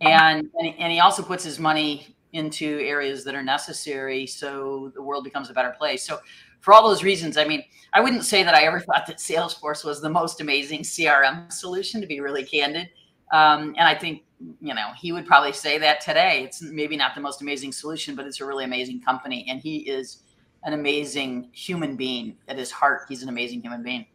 And, 0.02 0.50
and 0.78 0.92
he 0.92 1.00
also 1.00 1.22
puts 1.22 1.44
his 1.44 1.58
money 1.58 2.14
into 2.32 2.80
areas 2.80 3.24
that 3.24 3.34
are 3.34 3.42
necessary 3.42 4.26
so 4.26 4.90
the 4.94 5.02
world 5.02 5.22
becomes 5.22 5.50
a 5.50 5.52
better 5.52 5.74
place. 5.78 6.02
So 6.04 6.18
for 6.60 6.72
all 6.72 6.88
those 6.88 7.02
reasons, 7.02 7.36
I 7.36 7.44
mean, 7.44 7.62
I 7.92 8.00
wouldn't 8.00 8.24
say 8.24 8.42
that 8.42 8.54
I 8.54 8.64
ever 8.64 8.80
thought 8.86 9.06
that 9.06 9.18
Salesforce 9.18 9.84
was 9.84 10.00
the 10.00 10.10
most 10.10 10.40
amazing 10.40 10.80
CRM 10.80 11.52
solution, 11.52 12.00
to 12.00 12.06
be 12.06 12.20
really 12.20 12.44
candid. 12.44 12.88
Um, 13.32 13.74
and 13.78 13.88
I 13.88 13.94
think 13.94 14.24
you 14.60 14.74
know, 14.74 14.90
he 14.98 15.12
would 15.12 15.26
probably 15.26 15.52
say 15.52 15.78
that 15.78 16.00
today. 16.00 16.42
It's 16.44 16.62
maybe 16.62 16.96
not 16.96 17.14
the 17.14 17.20
most 17.20 17.42
amazing 17.42 17.72
solution, 17.72 18.14
but 18.14 18.26
it's 18.26 18.40
a 18.40 18.46
really 18.46 18.64
amazing 18.64 19.00
company. 19.00 19.46
And 19.48 19.60
he 19.60 19.78
is 19.78 20.22
an 20.64 20.72
amazing 20.72 21.50
human 21.52 21.96
being 21.96 22.36
at 22.48 22.58
his 22.58 22.70
heart. 22.70 23.02
He's 23.08 23.22
an 23.22 23.28
amazing 23.28 23.62
human 23.62 23.82
being. 23.82 24.06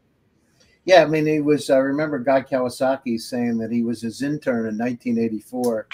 Yeah, 0.88 1.04
I 1.04 1.06
mean, 1.06 1.26
he 1.26 1.42
was. 1.42 1.70
I 1.70 1.80
remember 1.80 2.18
Guy 2.18 2.44
Kawasaki 2.44 3.20
saying 3.20 3.58
that 3.58 3.74
he 3.74 3.84
was 3.84 4.02
his 4.02 4.22
intern 4.22 4.70
in 4.70 4.78
1984 4.78 5.86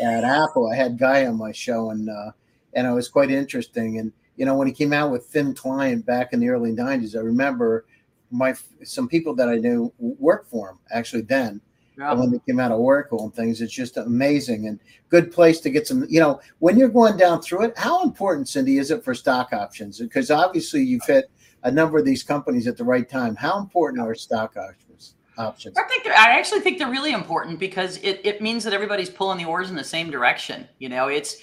at 0.00 0.22
Apple. 0.22 0.70
I 0.70 0.76
had 0.76 0.96
Guy 0.96 1.26
on 1.26 1.36
my 1.36 1.50
show, 1.50 1.90
and 1.90 2.08
uh, 2.08 2.30
and 2.74 2.86
it 2.86 2.92
was 2.92 3.08
quite 3.08 3.32
interesting. 3.32 3.98
And 3.98 4.12
you 4.36 4.46
know, 4.46 4.54
when 4.54 4.68
he 4.68 4.72
came 4.72 4.92
out 4.92 5.10
with 5.10 5.26
Thin 5.26 5.52
Client 5.52 6.06
back 6.06 6.32
in 6.32 6.38
the 6.38 6.48
early 6.48 6.70
90s, 6.70 7.16
I 7.16 7.22
remember 7.22 7.86
my 8.30 8.54
some 8.84 9.08
people 9.08 9.34
that 9.34 9.48
I 9.48 9.56
knew 9.56 9.92
worked 9.98 10.48
for 10.48 10.70
him 10.70 10.78
actually 10.92 11.22
then, 11.22 11.60
yeah. 11.98 12.12
when 12.12 12.30
they 12.30 12.38
came 12.46 12.60
out 12.60 12.70
of 12.70 12.78
Oracle 12.78 13.24
and 13.24 13.34
things. 13.34 13.60
It's 13.60 13.72
just 13.72 13.96
amazing 13.96 14.68
and 14.68 14.78
good 15.08 15.32
place 15.32 15.58
to 15.62 15.70
get 15.70 15.88
some. 15.88 16.06
You 16.08 16.20
know, 16.20 16.40
when 16.60 16.78
you're 16.78 16.88
going 16.88 17.16
down 17.16 17.42
through 17.42 17.64
it, 17.64 17.76
how 17.76 18.04
important, 18.04 18.48
Cindy, 18.48 18.78
is 18.78 18.92
it 18.92 19.02
for 19.02 19.12
stock 19.12 19.52
options? 19.52 19.98
Because 19.98 20.30
obviously 20.30 20.84
you've 20.84 21.04
hit 21.04 21.32
a 21.66 21.70
number 21.70 21.98
of 21.98 22.04
these 22.04 22.22
companies 22.22 22.68
at 22.68 22.76
the 22.76 22.84
right 22.84 23.08
time. 23.08 23.34
How 23.34 23.58
important 23.58 24.00
are 24.00 24.14
stock 24.14 24.56
options? 24.56 25.14
Options. 25.36 25.76
I 25.76 25.82
think 25.82 26.06
I 26.06 26.38
actually 26.38 26.60
think 26.60 26.78
they're 26.78 26.90
really 26.90 27.12
important 27.12 27.58
because 27.58 27.98
it, 27.98 28.22
it 28.24 28.40
means 28.40 28.64
that 28.64 28.72
everybody's 28.72 29.10
pulling 29.10 29.36
the 29.36 29.44
oars 29.44 29.68
in 29.68 29.76
the 29.76 29.84
same 29.84 30.10
direction. 30.10 30.66
You 30.78 30.88
know, 30.88 31.08
it's 31.08 31.42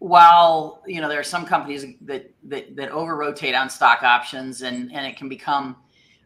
while 0.00 0.82
you 0.86 1.00
know 1.00 1.08
there 1.08 1.20
are 1.20 1.24
some 1.24 1.46
companies 1.46 1.86
that 2.00 2.32
that, 2.44 2.74
that 2.74 2.90
over 2.90 3.16
rotate 3.16 3.54
on 3.54 3.70
stock 3.70 4.02
options 4.02 4.62
and 4.62 4.90
and 4.92 5.06
it 5.06 5.16
can 5.16 5.28
become 5.28 5.76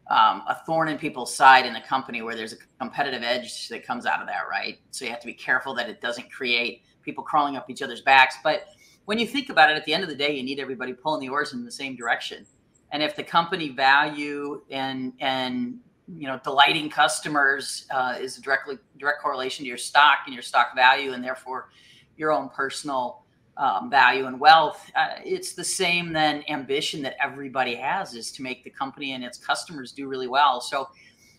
um, 0.09 0.43
a 0.49 0.57
thorn 0.65 0.89
in 0.89 0.97
people's 0.97 1.35
side 1.35 1.67
in 1.67 1.77
a 1.77 1.83
company 1.83 2.23
where 2.23 2.37
there's 2.37 2.53
a 2.53 2.57
competitive 2.79 3.23
edge 3.23 3.69
that 3.69 3.85
comes 3.85 4.07
out 4.07 4.21
of 4.21 4.27
that 4.27 4.43
right 4.49 4.79
so 4.91 5.05
you 5.05 5.11
have 5.11 5.21
to 5.21 5.27
be 5.27 5.35
careful 5.35 5.75
that 5.75 5.89
it 5.89 6.01
doesn't 6.01 6.31
create 6.31 6.83
people 7.03 7.25
crawling 7.25 7.57
up 7.57 7.69
each 7.69 7.83
other's 7.83 8.01
backs 8.01 8.37
but 8.45 8.69
when 9.07 9.19
you 9.19 9.27
think 9.27 9.51
about 9.51 9.71
it 9.71 9.77
at 9.77 9.85
the 9.85 9.93
end 9.93 10.05
of 10.05 10.09
the 10.09 10.15
day 10.15 10.35
you 10.35 10.43
need 10.43 10.61
everybody 10.61 10.93
pulling 10.93 11.21
the 11.21 11.29
oars 11.29 11.53
in 11.53 11.65
the 11.65 11.71
same 11.71 11.97
direction 11.97 12.47
and 12.95 13.03
if 13.03 13.17
the 13.17 13.25
company 13.25 13.69
value 13.71 14.63
and 14.71 15.13
and 15.21 15.79
you 16.17 16.27
know 16.27 16.41
delighting 16.45 16.89
customers 16.89 17.87
uh, 17.91 18.17
is 18.19 18.39
a 18.39 18.41
directly 18.41 18.79
direct 18.99 19.21
correlation 19.21 19.65
to 19.65 19.69
your 19.69 19.77
stock 19.77 20.21
and 20.27 20.33
your 20.33 20.43
stock 20.43 20.75
value 20.75 21.13
and 21.13 21.23
therefore 21.23 21.69
your 22.17 22.33
own 22.33 22.49
personal 22.49 23.25
um, 23.57 23.91
value 23.91 24.27
and 24.27 24.39
wealth 24.39 24.91
uh, 24.97 25.17
it's 25.25 25.53
the 25.55 25.65
same 25.65 26.13
then 26.13 26.45
ambition 26.49 27.03
that 27.03 27.17
everybody 27.21 27.75
has 27.75 28.15
is 28.15 28.31
to 28.31 28.43
make 28.43 28.63
the 28.65 28.71
company 28.71 29.13
and 29.13 29.25
its 29.25 29.39
customers 29.39 29.93
do 29.93 30.09
really 30.09 30.29
well. 30.29 30.61
So 30.61 30.89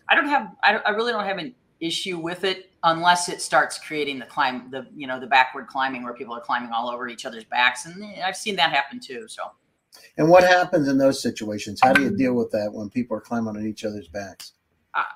i 0.08 0.14
don't 0.14 0.28
have 0.28 0.54
i, 0.62 0.76
I 0.76 0.90
really 0.90 1.12
don't 1.12 1.24
have 1.24 1.38
an 1.38 1.54
issue 1.80 2.18
with 2.18 2.44
it 2.44 2.70
unless 2.84 3.28
it 3.28 3.40
starts 3.40 3.78
creating 3.78 4.18
the 4.18 4.26
climb 4.26 4.70
the 4.70 4.86
you 4.94 5.06
know 5.06 5.18
the 5.18 5.26
backward 5.26 5.68
climbing 5.68 6.02
where 6.04 6.14
people 6.14 6.34
are 6.34 6.40
climbing 6.40 6.70
all 6.70 6.90
over 6.90 7.08
each 7.08 7.24
other's 7.24 7.44
backs. 7.44 7.86
And 7.86 8.04
i've 8.22 8.36
seen 8.36 8.56
that 8.56 8.72
happen 8.72 9.00
too 9.00 9.26
so 9.26 9.42
and 10.18 10.28
what 10.28 10.44
happens 10.44 10.88
in 10.88 10.98
those 10.98 11.22
situations 11.22 11.80
how 11.82 11.92
do 11.92 12.02
you 12.02 12.16
deal 12.16 12.34
with 12.34 12.50
that 12.50 12.70
when 12.72 12.88
people 12.90 13.16
are 13.16 13.20
climbing 13.20 13.56
on 13.56 13.66
each 13.66 13.84
other's 13.84 14.08
backs 14.08 14.52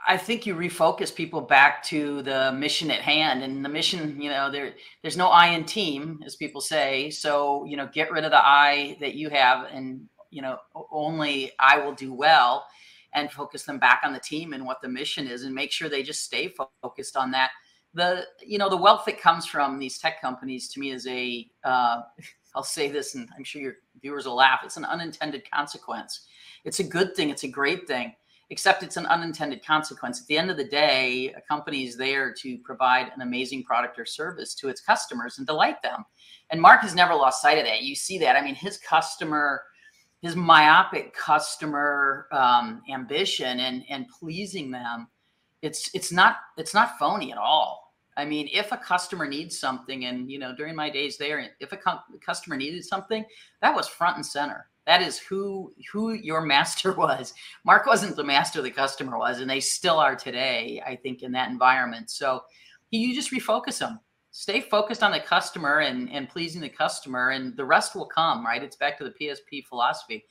I 0.06 0.18
think 0.18 0.44
you 0.44 0.54
refocus 0.54 1.14
people 1.14 1.40
back 1.40 1.82
to 1.84 2.20
the 2.22 2.52
mission 2.52 2.90
at 2.90 3.00
hand, 3.00 3.42
and 3.42 3.64
the 3.64 3.68
mission, 3.68 4.20
you 4.20 4.28
know, 4.28 4.50
there 4.50 4.74
there's 5.00 5.16
no 5.16 5.28
I 5.28 5.48
in 5.48 5.64
team, 5.64 6.20
as 6.26 6.36
people 6.36 6.60
say. 6.60 7.08
So 7.08 7.64
you 7.64 7.78
know, 7.78 7.88
get 7.90 8.10
rid 8.10 8.24
of 8.24 8.30
the 8.30 8.46
I 8.46 8.98
that 9.00 9.14
you 9.14 9.30
have, 9.30 9.68
and 9.72 10.06
you 10.30 10.42
know, 10.42 10.58
only 10.92 11.52
I 11.58 11.78
will 11.78 11.94
do 11.94 12.12
well, 12.12 12.66
and 13.14 13.32
focus 13.32 13.62
them 13.62 13.78
back 13.78 14.02
on 14.04 14.12
the 14.12 14.20
team 14.20 14.52
and 14.52 14.66
what 14.66 14.82
the 14.82 14.88
mission 14.88 15.26
is, 15.26 15.44
and 15.44 15.54
make 15.54 15.72
sure 15.72 15.88
they 15.88 16.02
just 16.02 16.24
stay 16.24 16.52
focused 16.82 17.16
on 17.16 17.30
that. 17.30 17.50
The 17.94 18.26
you 18.46 18.58
know 18.58 18.68
the 18.68 18.76
wealth 18.76 19.06
that 19.06 19.18
comes 19.18 19.46
from 19.46 19.78
these 19.78 19.98
tech 19.98 20.20
companies 20.20 20.68
to 20.70 20.80
me 20.80 20.90
is 20.90 21.06
a 21.06 21.48
uh, 21.64 22.02
I'll 22.54 22.62
say 22.62 22.90
this, 22.90 23.14
and 23.14 23.28
I'm 23.36 23.44
sure 23.44 23.62
your 23.62 23.74
viewers 24.00 24.26
will 24.26 24.34
laugh. 24.34 24.60
It's 24.64 24.76
an 24.76 24.84
unintended 24.84 25.48
consequence. 25.50 26.26
It's 26.64 26.80
a 26.80 26.84
good 26.84 27.14
thing. 27.14 27.30
It's 27.30 27.44
a 27.44 27.48
great 27.48 27.86
thing 27.86 28.14
except 28.50 28.82
it's 28.82 28.96
an 28.96 29.06
unintended 29.06 29.64
consequence. 29.64 30.20
At 30.20 30.26
the 30.26 30.36
end 30.36 30.50
of 30.50 30.56
the 30.56 30.64
day, 30.64 31.32
a 31.36 31.40
company 31.40 31.84
is 31.84 31.96
there 31.96 32.32
to 32.34 32.58
provide 32.58 33.12
an 33.14 33.22
amazing 33.22 33.62
product 33.64 33.98
or 33.98 34.04
service 34.04 34.54
to 34.56 34.68
its 34.68 34.80
customers 34.80 35.38
and 35.38 35.46
delight 35.46 35.80
them. 35.82 36.04
And 36.50 36.60
Mark 36.60 36.82
has 36.82 36.94
never 36.94 37.14
lost 37.14 37.40
sight 37.40 37.58
of 37.58 37.64
that. 37.64 37.82
You 37.82 37.94
see 37.94 38.18
that. 38.18 38.36
I 38.36 38.42
mean, 38.42 38.56
his 38.56 38.76
customer, 38.78 39.62
his 40.20 40.34
myopic 40.34 41.14
customer 41.14 42.26
um, 42.32 42.82
ambition 42.92 43.60
and 43.60 43.84
and 43.88 44.06
pleasing 44.08 44.70
them, 44.72 45.06
it's 45.62 45.90
it's 45.94 46.10
not 46.10 46.38
it's 46.58 46.74
not 46.74 46.98
phony 46.98 47.30
at 47.30 47.38
all. 47.38 47.89
I 48.20 48.24
mean, 48.24 48.48
if 48.52 48.70
a 48.70 48.76
customer 48.76 49.26
needs 49.26 49.58
something, 49.58 50.04
and 50.04 50.30
you 50.30 50.38
know, 50.38 50.54
during 50.54 50.76
my 50.76 50.90
days 50.90 51.16
there, 51.16 51.44
if 51.58 51.72
a 51.72 51.78
customer 52.24 52.56
needed 52.56 52.84
something, 52.84 53.24
that 53.62 53.74
was 53.74 53.88
front 53.88 54.16
and 54.16 54.26
center 54.26 54.70
that 54.86 55.02
is 55.02 55.18
who 55.18 55.72
who 55.92 56.12
your 56.12 56.40
master 56.56 56.92
was. 56.92 57.32
Mark 57.64 57.86
wasn't 57.86 58.16
the 58.16 58.24
master, 58.24 58.60
the 58.60 58.70
customer 58.70 59.18
was, 59.18 59.40
and 59.40 59.48
they 59.48 59.60
still 59.60 59.98
are 59.98 60.16
today. 60.16 60.82
I 60.84 60.96
think 60.96 61.22
in 61.22 61.32
that 61.32 61.50
environment. 61.50 62.10
So 62.10 62.42
you 62.90 63.14
just 63.14 63.32
refocus 63.32 63.78
them. 63.78 64.00
Stay 64.32 64.60
focused 64.60 65.02
on 65.02 65.12
the 65.12 65.20
customer 65.20 65.80
and 65.80 66.10
and 66.10 66.28
pleasing 66.28 66.60
the 66.60 66.68
customer, 66.68 67.30
and 67.30 67.56
the 67.56 67.64
rest 67.64 67.94
will 67.94 68.06
come. 68.06 68.44
Right? 68.44 68.62
It's 68.62 68.76
back 68.76 68.98
to 68.98 69.04
the 69.04 69.14
PSP 69.20 69.64
philosophy. 69.64 70.24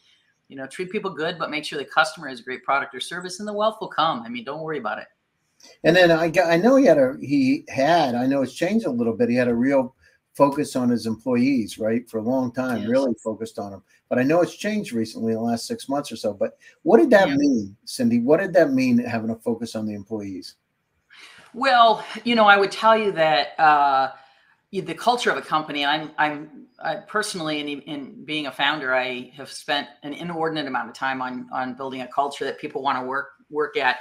You 0.50 0.58
know, 0.58 0.66
treat 0.66 0.92
people 0.92 1.12
good, 1.12 1.38
but 1.38 1.52
make 1.52 1.64
sure 1.64 1.78
the 1.78 1.86
customer 1.86 2.28
has 2.28 2.40
a 2.40 2.44
great 2.44 2.64
product 2.64 2.96
or 2.96 3.00
service, 3.00 3.40
and 3.40 3.48
the 3.48 3.54
wealth 3.54 3.78
will 3.80 3.88
come. 3.88 4.24
I 4.24 4.30
mean, 4.30 4.44
don't 4.44 4.62
worry 4.62 4.80
about 4.80 4.98
it. 4.98 5.08
And 5.84 5.96
then 5.96 6.12
I 6.12 6.30
got, 6.30 6.52
I 6.52 6.58
know 6.58 6.76
he 6.76 6.86
had 6.86 6.98
a 6.98 7.16
he 7.22 7.66
had 7.70 8.16
I 8.16 8.26
know 8.26 8.42
it's 8.42 8.54
changed 8.54 8.86
a 8.86 8.92
little 8.92 9.16
bit. 9.16 9.30
He 9.30 9.36
had 9.36 9.48
a 9.48 9.56
real 9.56 9.96
focus 10.34 10.76
on 10.76 10.90
his 10.90 11.06
employees, 11.06 11.78
right? 11.78 12.10
For 12.10 12.20
a 12.20 12.24
long 12.24 12.54
time, 12.54 12.82
yes. 12.82 12.90
really 12.90 13.14
focused 13.22 13.60
on 13.60 13.72
them. 13.72 13.84
But 14.08 14.20
I 14.20 14.24
know 14.24 14.42
it's 14.42 14.56
changed 14.56 14.94
recently 14.94 15.34
in 15.34 15.38
the 15.38 15.44
last 15.44 15.68
six 15.68 15.90
months 15.90 16.12
or 16.12 16.16
so. 16.16 16.34
But 16.34 16.58
what 16.84 16.98
did 16.98 17.10
that 17.10 17.28
yeah. 17.28 17.36
mean, 17.36 17.76
Cindy? 17.86 18.20
What 18.20 18.40
did 18.40 18.54
that 18.54 18.72
mean 18.72 18.98
having 19.00 19.32
a 19.32 19.36
focus 19.36 19.76
on 19.76 19.86
the 19.86 19.94
employees? 19.94 20.56
Well, 21.54 22.06
you 22.24 22.36
know, 22.36 22.46
I 22.46 22.58
would 22.58 22.72
tell 22.72 22.98
you 22.98 23.12
that 23.14 23.60
uh, 23.60 24.12
the 24.72 24.94
culture 24.94 25.32
of 25.32 25.38
a 25.38 25.42
company. 25.42 25.86
I'm, 25.86 26.12
I'm 26.18 26.68
I 26.82 26.96
personally, 26.96 27.60
in, 27.60 27.82
in 27.82 28.24
being 28.24 28.48
a 28.48 28.52
founder, 28.52 28.96
I 28.96 29.32
have 29.36 29.52
spent 29.52 29.88
an 30.04 30.14
inordinate 30.14 30.68
amount 30.68 30.90
of 30.90 30.96
time 30.96 31.22
on 31.22 31.50
on 31.52 31.74
building 31.74 32.02
a 32.02 32.08
culture 32.08 32.46
that 32.46 32.60
people 32.60 32.82
want 32.82 32.98
to 32.98 33.04
work 33.04 33.32
work 33.50 33.78
at. 33.78 33.98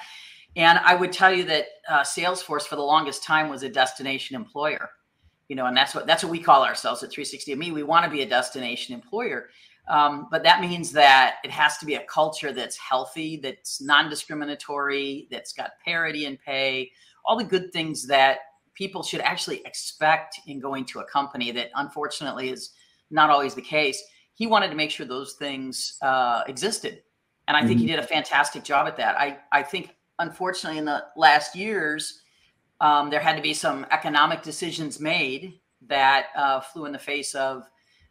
And 0.57 0.79
I 0.79 0.95
would 0.95 1.13
tell 1.13 1.33
you 1.33 1.45
that 1.45 1.67
uh, 1.89 2.01
Salesforce 2.01 2.63
for 2.63 2.77
the 2.77 2.83
longest 2.83 3.23
time 3.23 3.49
was 3.49 3.63
a 3.63 3.69
destination 3.69 4.35
employer 4.35 4.91
you 5.49 5.57
know, 5.57 5.67
and 5.67 5.77
that's 5.77 5.95
what 5.95 6.07
that's 6.07 6.23
what 6.23 6.31
we 6.31 6.39
call 6.39 6.63
ourselves 6.63 7.03
at 7.03 7.11
360 7.11 7.55
Me. 7.55 7.73
We 7.73 7.83
want 7.83 8.05
to 8.05 8.11
be 8.11 8.23
a 8.23 8.29
destination 8.29 8.95
employer. 8.95 9.49
Um, 9.89 10.29
but 10.31 10.43
that 10.43 10.61
means 10.61 10.93
that 10.93 11.37
it 11.43 11.51
has 11.51 11.79
to 11.79 11.87
be 11.87 11.95
a 11.95 12.05
culture 12.05 12.53
that's 12.53 12.77
healthy, 12.77 13.41
that's 13.43 13.81
non-discriminatory, 13.81 15.29
that's 15.31 15.55
got 15.55 15.71
parity 15.83 16.27
in 16.27 16.37
pay, 16.37 16.91
all 17.25 17.39
the 17.39 17.45
good 17.45 17.73
things 17.73 18.07
that 18.07 18.41
people 18.75 19.03
should 19.03 19.21
actually 19.21 19.63
expect 19.65 20.41
in 20.47 20.61
going 20.61 20.85
to 20.85 21.01
a 21.01 21.05
company 21.05 21.51
that 21.53 21.71
unfortunately 21.77 22.51
is 22.51 22.73
not 23.11 23.31
always 23.31 23.55
the 23.55 23.63
case. 23.63 24.03
He 24.35 24.47
wanted 24.47 24.69
to 24.69 24.77
make 24.77 24.91
sure 24.91 25.07
those 25.07 25.33
things 25.39 25.97
uh, 26.03 26.43
existed. 26.47 27.01
And 27.49 27.57
I 27.57 27.61
think 27.61 27.79
mm-hmm. 27.79 27.87
he 27.87 27.87
did 27.87 27.99
a 27.99 28.07
fantastic 28.07 28.65
job 28.65 28.87
at 28.87 28.99
that. 28.99 29.19
I, 29.19 29.39
I 29.53 29.63
think, 29.63 29.95
unfortunately, 30.19 30.79
in 30.79 30.85
the 30.85 31.05
last 31.17 31.55
years, 31.55 32.23
um, 32.81 33.11
there 33.11 33.21
had 33.21 33.37
to 33.37 33.43
be 33.43 33.55
some 33.55 33.87
economic 33.91 34.43
decisions 34.43 35.01
made 35.01 35.59
that 35.87 36.27
uh, 36.37 36.61
flew 36.61 36.85
in 36.87 36.93
the 36.93 36.99
face 36.99 37.35
of 37.35 37.65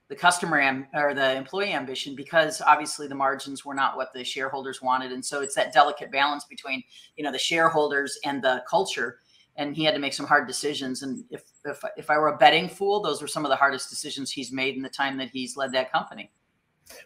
the 0.09 0.15
customer 0.15 0.59
am- 0.59 0.87
or 0.93 1.13
the 1.13 1.35
employee 1.35 1.73
ambition 1.73 2.15
because 2.15 2.61
obviously 2.61 3.07
the 3.07 3.15
margins 3.15 3.65
were 3.65 3.73
not 3.73 3.97
what 3.97 4.13
the 4.13 4.23
shareholders 4.23 4.81
wanted. 4.81 5.11
And 5.11 5.23
so 5.23 5.41
it's 5.41 5.55
that 5.55 5.73
delicate 5.73 6.11
balance 6.11 6.45
between 6.45 6.83
you 7.15 7.23
know 7.23 7.31
the 7.31 7.37
shareholders 7.37 8.17
and 8.23 8.41
the 8.41 8.63
culture. 8.69 9.19
And 9.57 9.75
he 9.75 9.83
had 9.83 9.95
to 9.95 9.99
make 9.99 10.13
some 10.13 10.27
hard 10.27 10.47
decisions. 10.47 11.01
And 11.01 11.25
if 11.29 11.43
if, 11.65 11.83
if 11.97 12.09
i 12.09 12.17
were 12.17 12.29
a 12.29 12.37
betting 12.37 12.69
fool 12.69 13.01
those 13.01 13.21
were 13.21 13.27
some 13.27 13.43
of 13.43 13.49
the 13.49 13.55
hardest 13.55 13.89
decisions 13.89 14.31
he's 14.31 14.51
made 14.51 14.75
in 14.75 14.81
the 14.81 14.89
time 14.89 15.17
that 15.17 15.29
he's 15.29 15.57
led 15.57 15.73
that 15.73 15.91
company. 15.91 16.31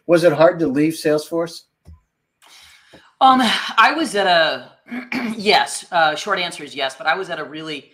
Was 0.06 0.22
it 0.22 0.32
hard 0.32 0.60
to 0.60 0.68
leave 0.68 0.92
salesforce? 0.92 1.64
Um 3.20 3.40
i 3.40 3.92
was 3.96 4.14
at 4.14 4.26
a 4.28 4.72
yes. 5.36 5.86
Uh, 5.90 6.14
short 6.14 6.38
answer 6.38 6.64
is 6.64 6.74
yes. 6.74 6.96
But 6.96 7.06
I 7.06 7.14
was 7.14 7.30
at 7.30 7.38
a 7.38 7.44
really 7.44 7.92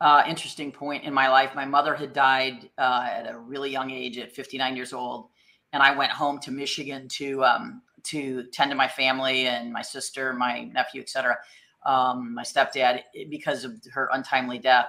uh, 0.00 0.22
interesting 0.26 0.70
point 0.70 1.04
in 1.04 1.12
my 1.12 1.28
life. 1.28 1.54
My 1.54 1.64
mother 1.64 1.94
had 1.94 2.12
died 2.12 2.70
uh, 2.78 3.08
at 3.10 3.30
a 3.32 3.38
really 3.38 3.70
young 3.70 3.90
age, 3.90 4.18
at 4.18 4.32
59 4.32 4.76
years 4.76 4.92
old, 4.92 5.28
and 5.72 5.82
I 5.82 5.96
went 5.96 6.12
home 6.12 6.38
to 6.40 6.50
Michigan 6.50 7.08
to 7.08 7.44
um, 7.44 7.82
to 8.04 8.44
tend 8.52 8.70
to 8.70 8.76
my 8.76 8.86
family 8.86 9.46
and 9.46 9.72
my 9.72 9.82
sister, 9.82 10.32
my 10.32 10.64
nephew, 10.64 11.00
etc., 11.00 11.36
um, 11.84 12.34
my 12.34 12.42
stepdad, 12.42 13.02
because 13.30 13.64
of 13.64 13.72
her 13.92 14.08
untimely 14.12 14.58
death. 14.58 14.86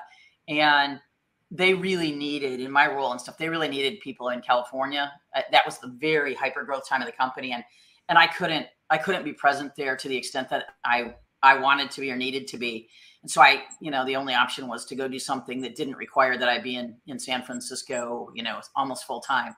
And 0.47 0.99
they 1.49 1.73
really 1.73 2.11
needed, 2.11 2.59
in 2.59 2.71
my 2.71 2.87
role 2.87 3.11
and 3.11 3.21
stuff, 3.21 3.37
they 3.37 3.49
really 3.49 3.69
needed 3.69 3.99
people 4.01 4.29
in 4.29 4.41
California. 4.41 5.11
Uh, 5.35 5.41
that 5.51 5.65
was 5.65 5.79
the 5.79 5.87
very 5.87 6.33
hyper 6.33 6.63
growth 6.63 6.87
time 6.87 7.01
of 7.01 7.07
the 7.07 7.13
company, 7.13 7.53
and 7.53 7.63
and 8.09 8.17
I 8.17 8.27
couldn't 8.27 8.67
I 8.89 8.97
couldn't 8.97 9.23
be 9.23 9.33
present 9.33 9.75
there 9.75 9.95
to 9.95 10.07
the 10.07 10.17
extent 10.17 10.49
that 10.49 10.65
I 10.83 11.15
I 11.43 11.57
wanted 11.59 11.91
to 11.91 12.01
be 12.01 12.11
or 12.11 12.15
needed 12.15 12.47
to 12.47 12.57
be. 12.57 12.89
And 13.21 13.31
so 13.31 13.41
I, 13.41 13.63
you 13.79 13.91
know, 13.91 14.05
the 14.05 14.15
only 14.15 14.33
option 14.33 14.67
was 14.67 14.85
to 14.85 14.95
go 14.95 15.07
do 15.07 15.19
something 15.19 15.61
that 15.61 15.75
didn't 15.75 15.97
require 15.97 16.37
that 16.37 16.49
I 16.49 16.59
be 16.59 16.75
in 16.75 16.95
in 17.07 17.19
San 17.19 17.43
Francisco, 17.43 18.31
you 18.33 18.43
know, 18.43 18.59
almost 18.75 19.05
full 19.05 19.21
time, 19.21 19.55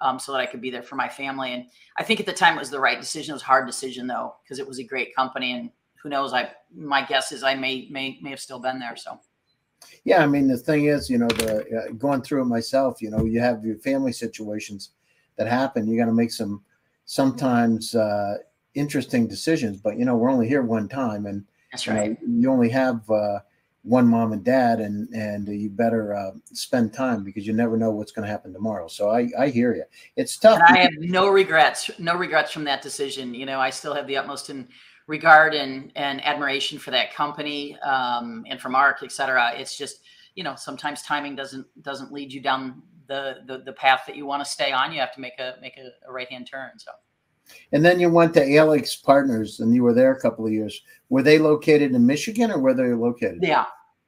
um, 0.00 0.18
so 0.18 0.32
that 0.32 0.40
I 0.40 0.46
could 0.46 0.60
be 0.60 0.70
there 0.70 0.82
for 0.82 0.96
my 0.96 1.08
family. 1.08 1.52
And 1.52 1.66
I 1.96 2.02
think 2.02 2.20
at 2.20 2.26
the 2.26 2.32
time 2.32 2.56
it 2.56 2.60
was 2.60 2.70
the 2.70 2.80
right 2.80 3.00
decision. 3.00 3.32
It 3.32 3.34
was 3.34 3.42
a 3.42 3.46
hard 3.46 3.66
decision 3.66 4.06
though, 4.06 4.36
because 4.42 4.58
it 4.58 4.66
was 4.66 4.78
a 4.78 4.84
great 4.84 5.14
company, 5.14 5.52
and 5.52 5.70
who 6.02 6.08
knows? 6.08 6.32
I 6.32 6.50
my 6.74 7.04
guess 7.04 7.32
is 7.32 7.42
I 7.42 7.54
may 7.54 7.88
may 7.90 8.18
may 8.22 8.30
have 8.30 8.40
still 8.40 8.58
been 8.58 8.78
there. 8.78 8.96
So. 8.96 9.18
Yeah, 10.04 10.22
I 10.22 10.26
mean 10.26 10.46
the 10.46 10.58
thing 10.58 10.86
is, 10.86 11.08
you 11.08 11.18
know, 11.18 11.28
the 11.28 11.88
uh, 11.88 11.92
going 11.92 12.22
through 12.22 12.42
it 12.42 12.46
myself, 12.46 13.00
you 13.00 13.10
know, 13.10 13.24
you 13.24 13.40
have 13.40 13.64
your 13.64 13.76
family 13.78 14.12
situations 14.12 14.90
that 15.36 15.46
happen. 15.46 15.88
You 15.88 15.98
got 15.98 16.06
to 16.06 16.12
make 16.12 16.30
some 16.30 16.62
sometimes 17.06 17.94
uh, 17.94 18.38
interesting 18.74 19.26
decisions. 19.26 19.80
But 19.80 19.98
you 19.98 20.04
know, 20.04 20.16
we're 20.16 20.30
only 20.30 20.48
here 20.48 20.62
one 20.62 20.88
time, 20.88 21.26
and 21.26 21.44
that's 21.72 21.86
right. 21.86 22.18
You, 22.20 22.28
know, 22.28 22.40
you 22.40 22.50
only 22.50 22.68
have 22.70 23.08
uh, 23.10 23.40
one 23.82 24.06
mom 24.06 24.32
and 24.32 24.44
dad, 24.44 24.80
and 24.80 25.08
and 25.10 25.48
you 25.48 25.70
better 25.70 26.14
uh, 26.14 26.32
spend 26.52 26.92
time 26.92 27.24
because 27.24 27.46
you 27.46 27.52
never 27.52 27.76
know 27.76 27.90
what's 27.90 28.12
going 28.12 28.26
to 28.26 28.30
happen 28.30 28.52
tomorrow. 28.52 28.88
So 28.88 29.10
I 29.10 29.28
I 29.38 29.48
hear 29.48 29.74
you. 29.74 29.84
It's 30.16 30.36
tough. 30.36 30.60
And 30.68 30.76
I 30.76 30.80
have 30.82 30.92
no 30.98 31.28
regrets, 31.28 31.90
no 31.98 32.16
regrets 32.16 32.52
from 32.52 32.64
that 32.64 32.82
decision. 32.82 33.34
You 33.34 33.46
know, 33.46 33.60
I 33.60 33.70
still 33.70 33.94
have 33.94 34.06
the 34.06 34.16
utmost 34.16 34.50
in 34.50 34.68
regard 35.06 35.54
and 35.54 35.92
and 35.96 36.24
admiration 36.24 36.78
for 36.78 36.90
that 36.92 37.12
company 37.14 37.78
um, 37.80 38.44
and 38.48 38.60
for 38.60 38.68
Mark, 38.68 39.00
et 39.02 39.12
cetera. 39.12 39.52
It's 39.56 39.76
just 39.76 40.00
you 40.34 40.44
know 40.44 40.54
sometimes 40.56 41.02
timing 41.02 41.34
doesn't 41.36 41.66
doesn't 41.82 42.12
lead 42.12 42.32
you 42.32 42.40
down 42.40 42.82
the 43.08 43.38
the, 43.46 43.58
the 43.58 43.72
path 43.72 44.02
that 44.06 44.16
you 44.16 44.26
want 44.26 44.44
to 44.44 44.50
stay 44.50 44.72
on. 44.72 44.92
You 44.92 45.00
have 45.00 45.14
to 45.14 45.20
make 45.20 45.38
a 45.38 45.56
make 45.60 45.76
a, 45.78 45.90
a 46.08 46.12
right 46.12 46.30
hand 46.30 46.48
turn. 46.50 46.70
So. 46.78 46.92
And 47.72 47.84
then 47.84 48.00
you 48.00 48.10
went 48.10 48.34
to 48.34 48.44
AlixPartners, 48.44 49.60
and 49.60 49.74
you 49.74 49.82
were 49.82 49.94
there 49.94 50.12
a 50.12 50.20
couple 50.20 50.46
of 50.46 50.52
years. 50.52 50.80
Were 51.08 51.22
they 51.22 51.38
located 51.38 51.94
in 51.94 52.06
Michigan, 52.06 52.50
or 52.50 52.58
where 52.58 52.74
they 52.74 52.92
located? 52.92 53.40
Yeah, 53.42 53.66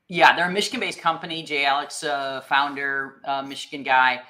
yeah, 0.09 0.35
they're 0.37 0.49
a 0.49 0.53
Michigan-based 0.53 1.01
company. 1.01 1.43
Jay 1.43 1.65
Alix, 1.65 2.03
uh, 2.03 2.43
founder, 2.43 3.21
uh, 3.25 3.43
Michigan 3.43 3.83
guy. 3.83 4.21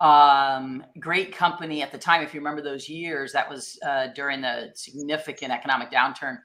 Um, 0.00 0.84
great 1.00 1.34
company 1.34 1.82
at 1.82 1.90
the 1.90 1.98
time. 1.98 2.22
If 2.22 2.32
you 2.32 2.40
remember 2.40 2.62
those 2.62 2.88
years, 2.88 3.32
that 3.32 3.48
was 3.48 3.78
uh, 3.84 4.08
during 4.14 4.40
the 4.40 4.70
significant 4.74 5.52
economic 5.52 5.90
downturn, 5.90 6.38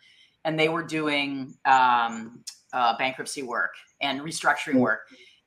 and 0.43 0.59
they 0.59 0.69
were 0.69 0.83
doing 0.83 1.53
um, 1.65 2.43
uh, 2.73 2.97
bankruptcy 2.97 3.43
work 3.43 3.73
and 4.01 4.21
restructuring 4.21 4.75
work. 4.75 5.01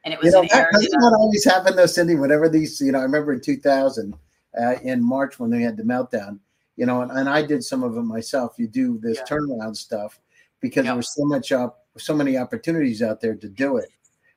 And 0.05 0.15
it 0.15 0.21
was 0.21 0.27
you 0.27 0.41
know, 0.41 0.49
that, 0.53 0.71
doesn't 0.73 1.01
that 1.01 1.17
always 1.19 1.45
happen 1.45 1.75
though, 1.75 1.87
Cindy? 1.87 2.15
Whenever 2.15 2.49
these, 2.49 2.81
you 2.81 2.93
know, 2.93 3.01
I 3.01 3.03
remember 3.03 3.33
in 3.33 3.41
2000, 3.41 4.15
uh, 4.59 4.75
in 4.83 5.05
March 5.05 5.39
when 5.41 5.51
they 5.51 5.61
had 5.61 5.77
the 5.77 5.83
meltdown, 5.83 6.39
you 6.77 6.87
know, 6.87 7.03
and, 7.03 7.11
and 7.11 7.29
I 7.29 7.43
did 7.43 7.65
some 7.65 7.83
of 7.83 7.97
it 7.97 8.03
myself. 8.03 8.55
You 8.59 8.69
do 8.69 8.99
this 8.99 9.19
yeah. 9.19 9.37
turnaround 9.37 9.77
stuff 9.77 10.21
because 10.61 10.85
yep. 10.85 10.93
there 10.93 10.97
was 10.97 11.15
so 11.15 11.25
much 11.25 11.53
up, 11.53 11.87
so 11.97 12.15
many 12.15 12.37
opportunities 12.37 13.03
out 13.03 13.21
there 13.21 13.35
to 13.35 13.49
do 13.49 13.79
it, 13.79 13.89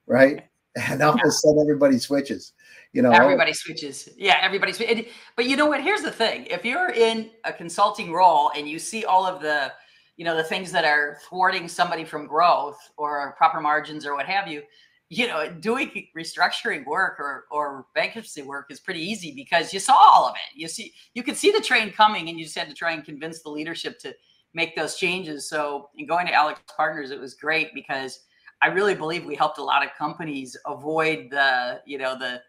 right? 0.07 0.45
And 0.75 1.01
all 1.01 1.15
yeah. 1.15 1.23
of 1.23 1.27
a 1.27 1.31
sudden, 1.31 1.59
everybody 1.59 1.97
switches. 1.97 2.53
You 2.93 3.01
know, 3.01 3.11
everybody 3.11 3.53
switches. 3.53 4.09
Yeah, 4.17 4.37
everybody 4.41 4.71
switches. 4.71 5.05
But 5.35 5.45
you 5.45 5.57
know 5.57 5.65
what? 5.65 5.83
Here's 5.83 6.01
the 6.01 6.11
thing: 6.11 6.45
if 6.45 6.63
you're 6.63 6.91
in 6.91 7.31
a 7.43 7.51
consulting 7.51 8.13
role 8.13 8.51
and 8.55 8.69
you 8.69 8.79
see 8.79 9.03
all 9.03 9.25
of 9.25 9.41
the, 9.41 9.73
you 10.15 10.25
know, 10.25 10.37
the 10.37 10.43
things 10.43 10.71
that 10.71 10.85
are 10.85 11.17
thwarting 11.27 11.67
somebody 11.67 12.05
from 12.05 12.27
growth 12.27 12.77
or 12.97 13.33
proper 13.37 13.59
margins 13.59 14.05
or 14.05 14.15
what 14.15 14.27
have 14.27 14.47
you, 14.47 14.61
you 15.09 15.27
know, 15.27 15.51
doing 15.51 16.07
restructuring 16.15 16.85
work 16.85 17.19
or 17.19 17.45
or 17.51 17.87
bankruptcy 17.95 18.43
work 18.43 18.67
is 18.69 18.79
pretty 18.79 19.01
easy 19.01 19.33
because 19.35 19.73
you 19.73 19.79
saw 19.79 19.95
all 19.95 20.27
of 20.27 20.35
it. 20.35 20.59
You 20.59 20.67
see, 20.67 20.93
you 21.15 21.23
could 21.23 21.35
see 21.35 21.51
the 21.51 21.61
train 21.61 21.91
coming, 21.91 22.29
and 22.29 22.37
you 22.37 22.45
just 22.45 22.57
had 22.57 22.69
to 22.69 22.75
try 22.75 22.91
and 22.91 23.03
convince 23.03 23.41
the 23.41 23.49
leadership 23.49 23.99
to 23.99 24.13
make 24.53 24.75
those 24.75 24.95
changes. 24.95 25.49
So 25.49 25.89
in 25.97 26.05
going 26.05 26.27
to 26.27 26.33
Alex 26.33 26.61
Partners, 26.75 27.11
it 27.11 27.19
was 27.19 27.33
great 27.33 27.73
because 27.73 28.21
I 28.61 28.67
really 28.67 28.95
believe 28.95 29.25
we 29.25 29.35
helped 29.35 29.57
a 29.57 29.63
lot 29.63 29.85
of 29.85 29.93
companies 29.97 30.57
avoid 30.65 31.29
the, 31.31 31.81
you 31.85 31.97
know, 31.97 32.17
the 32.17 32.41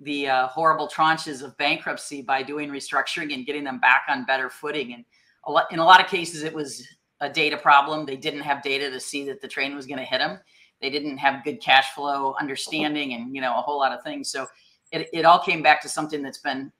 the 0.00 0.28
uh, 0.28 0.46
horrible 0.48 0.88
tranches 0.88 1.42
of 1.42 1.56
bankruptcy 1.56 2.22
by 2.22 2.42
doing 2.42 2.70
restructuring 2.70 3.32
and 3.32 3.46
getting 3.46 3.64
them 3.64 3.78
back 3.78 4.02
on 4.08 4.24
better 4.24 4.50
footing. 4.50 4.92
And 4.92 5.04
a 5.46 5.52
lot, 5.52 5.72
in 5.72 5.78
a 5.78 5.84
lot 5.84 6.00
of 6.00 6.08
cases, 6.08 6.42
it 6.42 6.52
was 6.52 6.86
a 7.20 7.30
data 7.30 7.56
problem. 7.56 8.04
They 8.04 8.16
didn't 8.16 8.40
have 8.40 8.62
data 8.62 8.90
to 8.90 8.98
see 8.98 9.24
that 9.26 9.40
the 9.40 9.48
train 9.48 9.74
was 9.74 9.86
going 9.86 9.98
to 9.98 10.04
hit 10.04 10.18
them. 10.18 10.40
They 10.80 10.90
didn't 10.90 11.18
have 11.18 11.44
good 11.44 11.60
cash 11.60 11.90
flow 11.94 12.34
understanding, 12.40 13.14
and 13.14 13.34
you 13.34 13.40
know, 13.40 13.56
a 13.58 13.62
whole 13.62 13.78
lot 13.78 13.92
of 13.92 14.02
things. 14.02 14.30
So 14.30 14.46
it, 14.92 15.08
it 15.12 15.24
all 15.24 15.38
came 15.38 15.62
back 15.62 15.80
to 15.82 15.88
something 15.88 16.22
that's 16.22 16.38
been 16.38 16.70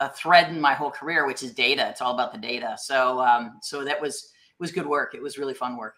a 0.00 0.08
thread 0.10 0.50
in 0.50 0.60
my 0.60 0.74
whole 0.74 0.90
career, 0.90 1.26
which 1.26 1.42
is 1.42 1.52
data. 1.54 1.88
It's 1.88 2.00
all 2.00 2.14
about 2.14 2.32
the 2.32 2.38
data. 2.38 2.76
So 2.78 3.20
um, 3.20 3.58
so 3.62 3.84
that 3.84 4.00
was 4.00 4.32
was 4.58 4.72
good 4.72 4.86
work. 4.86 5.14
It 5.14 5.22
was 5.22 5.38
really 5.38 5.54
fun 5.54 5.76
work. 5.76 5.96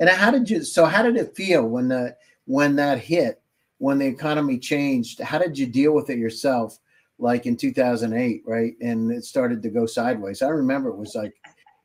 And 0.00 0.08
how 0.08 0.30
did 0.30 0.48
you? 0.48 0.64
So 0.64 0.86
how 0.86 1.02
did 1.02 1.16
it 1.16 1.36
feel 1.36 1.66
when 1.66 1.88
the 1.88 2.16
when 2.46 2.76
that 2.76 2.98
hit? 2.98 3.40
When 3.78 3.98
the 3.98 4.06
economy 4.06 4.58
changed, 4.58 5.20
how 5.20 5.38
did 5.38 5.58
you 5.58 5.66
deal 5.66 5.94
with 5.94 6.10
it 6.10 6.18
yourself? 6.18 6.78
Like 7.18 7.46
in 7.46 7.56
2008, 7.56 8.42
right? 8.46 8.74
And 8.82 9.10
it 9.10 9.24
started 9.24 9.62
to 9.62 9.70
go 9.70 9.86
sideways. 9.86 10.42
I 10.42 10.48
remember 10.48 10.90
it 10.90 10.96
was 10.96 11.14
like, 11.14 11.34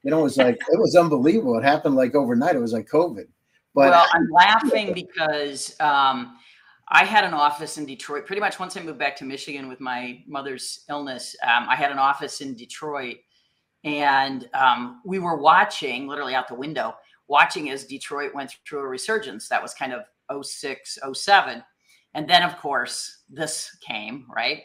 you 0.04 0.12
know, 0.12 0.20
it 0.20 0.24
was 0.24 0.38
like 0.38 0.56
it 0.56 0.80
was 0.80 0.96
unbelievable. 0.96 1.58
It 1.58 1.64
happened 1.64 1.96
like 1.96 2.16
overnight. 2.16 2.56
It 2.56 2.62
was 2.62 2.74
like 2.74 2.90
COVID. 2.90 3.28
But 3.76 3.92
well, 3.92 4.08
I'm 4.14 4.30
laughing 4.32 4.94
because 4.94 5.80
um, 5.82 6.38
I 6.88 7.04
had 7.04 7.26
an 7.26 7.34
office 7.34 7.78
in 7.78 7.86
Detroit. 7.86 8.26
Pretty 8.26 8.40
much 8.40 8.60
once 8.60 8.78
I 8.78 8.82
moved 8.82 8.98
back 8.98 9.16
to 9.18 9.26
Michigan 9.26 9.68
with 9.68 9.82
my 9.82 10.24
mother's 10.26 10.86
illness, 10.90 11.36
um, 11.44 11.68
I 11.70 11.76
had 11.76 11.92
an 11.92 12.00
office 12.00 12.42
in 12.42 12.56
Detroit, 12.56 13.18
and 13.84 14.50
um, 14.54 15.02
we 15.06 15.20
were 15.20 15.38
watching 15.38 16.08
literally 16.08 16.34
out 16.34 16.48
the 16.48 16.56
window, 16.56 16.96
watching 17.28 17.70
as 17.70 17.84
Detroit 17.84 18.34
went 18.34 18.56
through 18.68 18.80
a 18.80 18.88
resurgence. 18.88 19.50
That 19.50 19.62
was 19.62 19.74
kind 19.74 19.94
of 19.94 20.46
06, 20.46 20.98
07. 21.14 21.64
And 22.14 22.30
then, 22.30 22.44
of 22.44 22.58
course, 22.58 23.24
this 23.30 23.76
came, 23.86 24.26
right? 24.34 24.64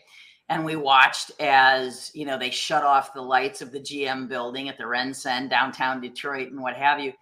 And 0.49 0.65
we 0.65 0.77
watched 0.77 1.33
as, 1.41 2.11
you 2.15 2.25
know, 2.25 2.39
they 2.39 2.51
shut 2.51 2.85
off 2.85 3.13
the 3.13 3.21
lights 3.21 3.61
of 3.61 3.73
the 3.73 3.81
GM 3.81 4.29
building 4.29 4.69
at 4.69 4.79
the 4.79 4.85
RenCen 4.85 5.51
downtown 5.51 6.01
Detroit 6.01 6.51
and 6.51 6.61
what 6.61 6.77
have 6.77 7.01
you. 7.01 7.13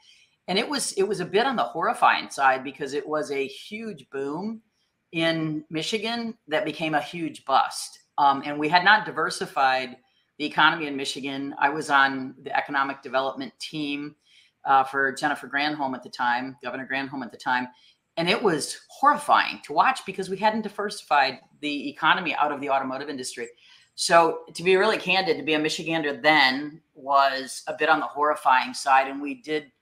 And 0.48 0.58
it 0.58 0.68
was 0.68 0.92
it 0.92 1.06
was 1.06 1.20
a 1.20 1.26
bit 1.26 1.46
on 1.46 1.56
the 1.56 1.62
horrifying 1.62 2.30
side 2.30 2.64
because 2.64 2.94
it 2.94 3.06
was 3.06 3.30
a 3.30 3.46
huge 3.46 4.08
boom 4.10 4.62
in 5.12 5.64
Michigan 5.70 6.34
that 6.48 6.64
became 6.64 6.94
a 6.94 7.00
huge 7.00 7.44
bust. 7.44 8.00
Um, 8.16 8.42
and 8.44 8.58
we 8.58 8.68
had 8.68 8.84
not 8.84 9.06
diversified 9.06 9.96
the 10.38 10.44
economy 10.46 10.86
in 10.86 10.96
Michigan. 10.96 11.54
I 11.60 11.68
was 11.68 11.90
on 11.90 12.34
the 12.42 12.56
economic 12.56 13.02
development 13.02 13.52
team 13.60 14.16
uh, 14.64 14.84
for 14.84 15.12
Jennifer 15.12 15.48
Granholm 15.48 15.94
at 15.94 16.02
the 16.02 16.10
time, 16.10 16.56
Governor 16.62 16.88
Granholm 16.90 17.22
at 17.22 17.30
the 17.30 17.38
time. 17.38 17.68
And 18.16 18.28
it 18.28 18.42
was 18.42 18.80
horrifying 18.88 19.60
to 19.64 19.72
watch 19.72 20.00
because 20.04 20.28
we 20.28 20.36
hadn't 20.36 20.62
diversified 20.62 21.38
the 21.60 21.88
economy 21.88 22.34
out 22.34 22.52
of 22.52 22.60
the 22.60 22.70
automotive 22.70 23.08
industry. 23.08 23.48
So, 23.94 24.40
to 24.54 24.62
be 24.62 24.76
really 24.76 24.96
candid, 24.96 25.36
to 25.38 25.42
be 25.42 25.54
a 25.54 25.58
Michigander 25.58 26.20
then 26.22 26.80
was 26.94 27.62
a 27.66 27.74
bit 27.76 27.88
on 27.88 28.00
the 28.00 28.06
horrifying 28.06 28.74
side. 28.74 29.08
And 29.08 29.20
we 29.20 29.42
did 29.42 29.72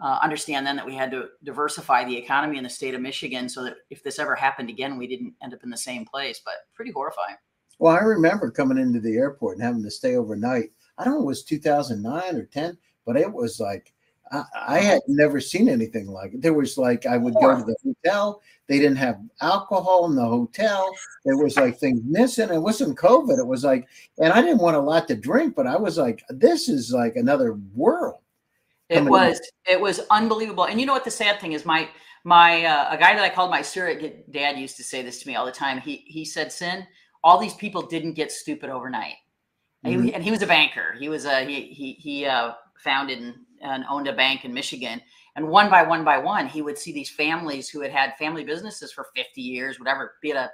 uh, 0.00 0.18
understand 0.22 0.66
then 0.66 0.76
that 0.76 0.86
we 0.86 0.94
had 0.94 1.10
to 1.10 1.28
diversify 1.44 2.04
the 2.04 2.16
economy 2.16 2.58
in 2.58 2.64
the 2.64 2.70
state 2.70 2.94
of 2.94 3.00
Michigan 3.00 3.48
so 3.48 3.64
that 3.64 3.76
if 3.90 4.02
this 4.02 4.18
ever 4.18 4.34
happened 4.34 4.70
again, 4.70 4.96
we 4.96 5.06
didn't 5.06 5.34
end 5.42 5.54
up 5.54 5.62
in 5.64 5.70
the 5.70 5.76
same 5.76 6.04
place. 6.04 6.40
But 6.44 6.54
pretty 6.74 6.92
horrifying. 6.92 7.36
Well, 7.78 7.94
I 7.94 8.00
remember 8.00 8.50
coming 8.50 8.78
into 8.78 9.00
the 9.00 9.16
airport 9.16 9.56
and 9.56 9.64
having 9.64 9.82
to 9.82 9.90
stay 9.90 10.16
overnight. 10.16 10.70
I 10.96 11.04
don't 11.04 11.14
know, 11.14 11.22
it 11.22 11.26
was 11.26 11.44
2009 11.44 12.36
or 12.36 12.44
10, 12.44 12.76
but 13.06 13.16
it 13.16 13.32
was 13.32 13.60
like 13.60 13.92
I, 14.32 14.44
I 14.54 14.78
had 14.80 15.00
never 15.06 15.40
seen 15.40 15.68
anything 15.68 16.08
like 16.08 16.34
it. 16.34 16.42
There 16.42 16.54
was 16.54 16.76
like 16.76 17.06
I 17.06 17.16
would 17.16 17.34
go 17.34 17.56
to 17.56 17.64
the 17.64 17.76
hotel, 17.84 18.42
they 18.68 18.78
didn't 18.78 18.96
have 18.96 19.18
alcohol 19.40 20.06
in 20.06 20.14
the 20.14 20.24
hotel. 20.24 20.94
There 21.24 21.38
was 21.38 21.56
like 21.56 21.78
things 21.78 22.00
missing. 22.04 22.50
It 22.50 22.58
wasn't 22.58 22.98
COVID. 22.98 23.38
It 23.38 23.46
was 23.46 23.64
like, 23.64 23.88
and 24.18 24.32
I 24.32 24.42
didn't 24.42 24.58
want 24.58 24.76
a 24.76 24.80
lot 24.80 25.08
to 25.08 25.16
drink, 25.16 25.54
but 25.54 25.66
I 25.66 25.76
was 25.76 25.96
like, 25.96 26.22
this 26.28 26.68
is 26.68 26.92
like 26.92 27.16
another 27.16 27.58
world. 27.74 28.20
It 28.88 29.04
was 29.04 29.40
it 29.68 29.80
was 29.80 30.00
unbelievable. 30.10 30.64
And 30.64 30.80
you 30.80 30.86
know 30.86 30.94
what 30.94 31.04
the 31.04 31.10
sad 31.10 31.40
thing 31.40 31.52
is, 31.52 31.64
my 31.64 31.88
my 32.24 32.64
uh, 32.64 32.94
a 32.94 32.98
guy 32.98 33.14
that 33.14 33.22
I 33.22 33.28
called 33.28 33.50
my 33.50 33.62
surrogate 33.62 34.30
dad 34.32 34.58
used 34.58 34.76
to 34.76 34.82
say 34.82 35.02
this 35.02 35.20
to 35.22 35.28
me 35.28 35.36
all 35.36 35.46
the 35.46 35.52
time. 35.52 35.78
He 35.78 36.04
he 36.06 36.24
said, 36.24 36.50
"Sin, 36.52 36.86
all 37.22 37.38
these 37.38 37.54
people 37.54 37.82
didn't 37.82 38.14
get 38.14 38.32
stupid 38.32 38.70
overnight." 38.70 39.14
Mm-hmm. 39.84 39.94
And, 39.94 40.04
he, 40.04 40.14
and, 40.14 40.24
he, 40.24 40.30
was 40.30 40.42
a 40.42 40.46
banker. 40.46 40.94
He 40.98 41.08
was 41.08 41.24
a 41.24 41.44
he 41.44 41.66
he 41.66 41.92
he 41.92 42.26
uh, 42.26 42.52
founded 42.82 43.20
and, 43.20 43.34
and 43.60 43.84
owned 43.88 44.08
a 44.08 44.12
bank 44.12 44.44
in 44.44 44.52
Michigan. 44.52 45.00
And 45.36 45.48
one 45.48 45.70
by 45.70 45.82
one 45.82 46.04
by 46.04 46.18
one, 46.18 46.48
he 46.48 46.62
would 46.62 46.78
see 46.78 46.92
these 46.92 47.10
families 47.10 47.68
who 47.68 47.80
had 47.80 47.92
had 47.92 48.16
family 48.16 48.42
businesses 48.42 48.92
for 48.92 49.06
50 49.14 49.40
years, 49.40 49.78
whatever, 49.78 50.14
be 50.20 50.30
it 50.30 50.36
a 50.36 50.50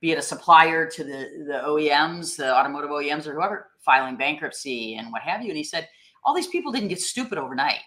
be 0.00 0.12
it 0.12 0.18
a 0.18 0.22
supplier 0.22 0.88
to 0.88 1.02
the 1.02 1.44
the 1.48 1.62
OEMs, 1.66 2.36
the 2.36 2.54
automotive 2.54 2.90
OEMs, 2.90 3.26
or 3.26 3.34
whoever, 3.34 3.70
filing 3.80 4.16
bankruptcy 4.16 4.94
and 4.94 5.10
what 5.10 5.22
have 5.22 5.42
you. 5.42 5.48
And 5.48 5.56
he 5.56 5.64
said 5.64 5.88
all 6.24 6.34
these 6.34 6.48
people 6.48 6.72
didn't 6.72 6.88
get 6.88 7.00
stupid 7.00 7.38
overnight. 7.38 7.80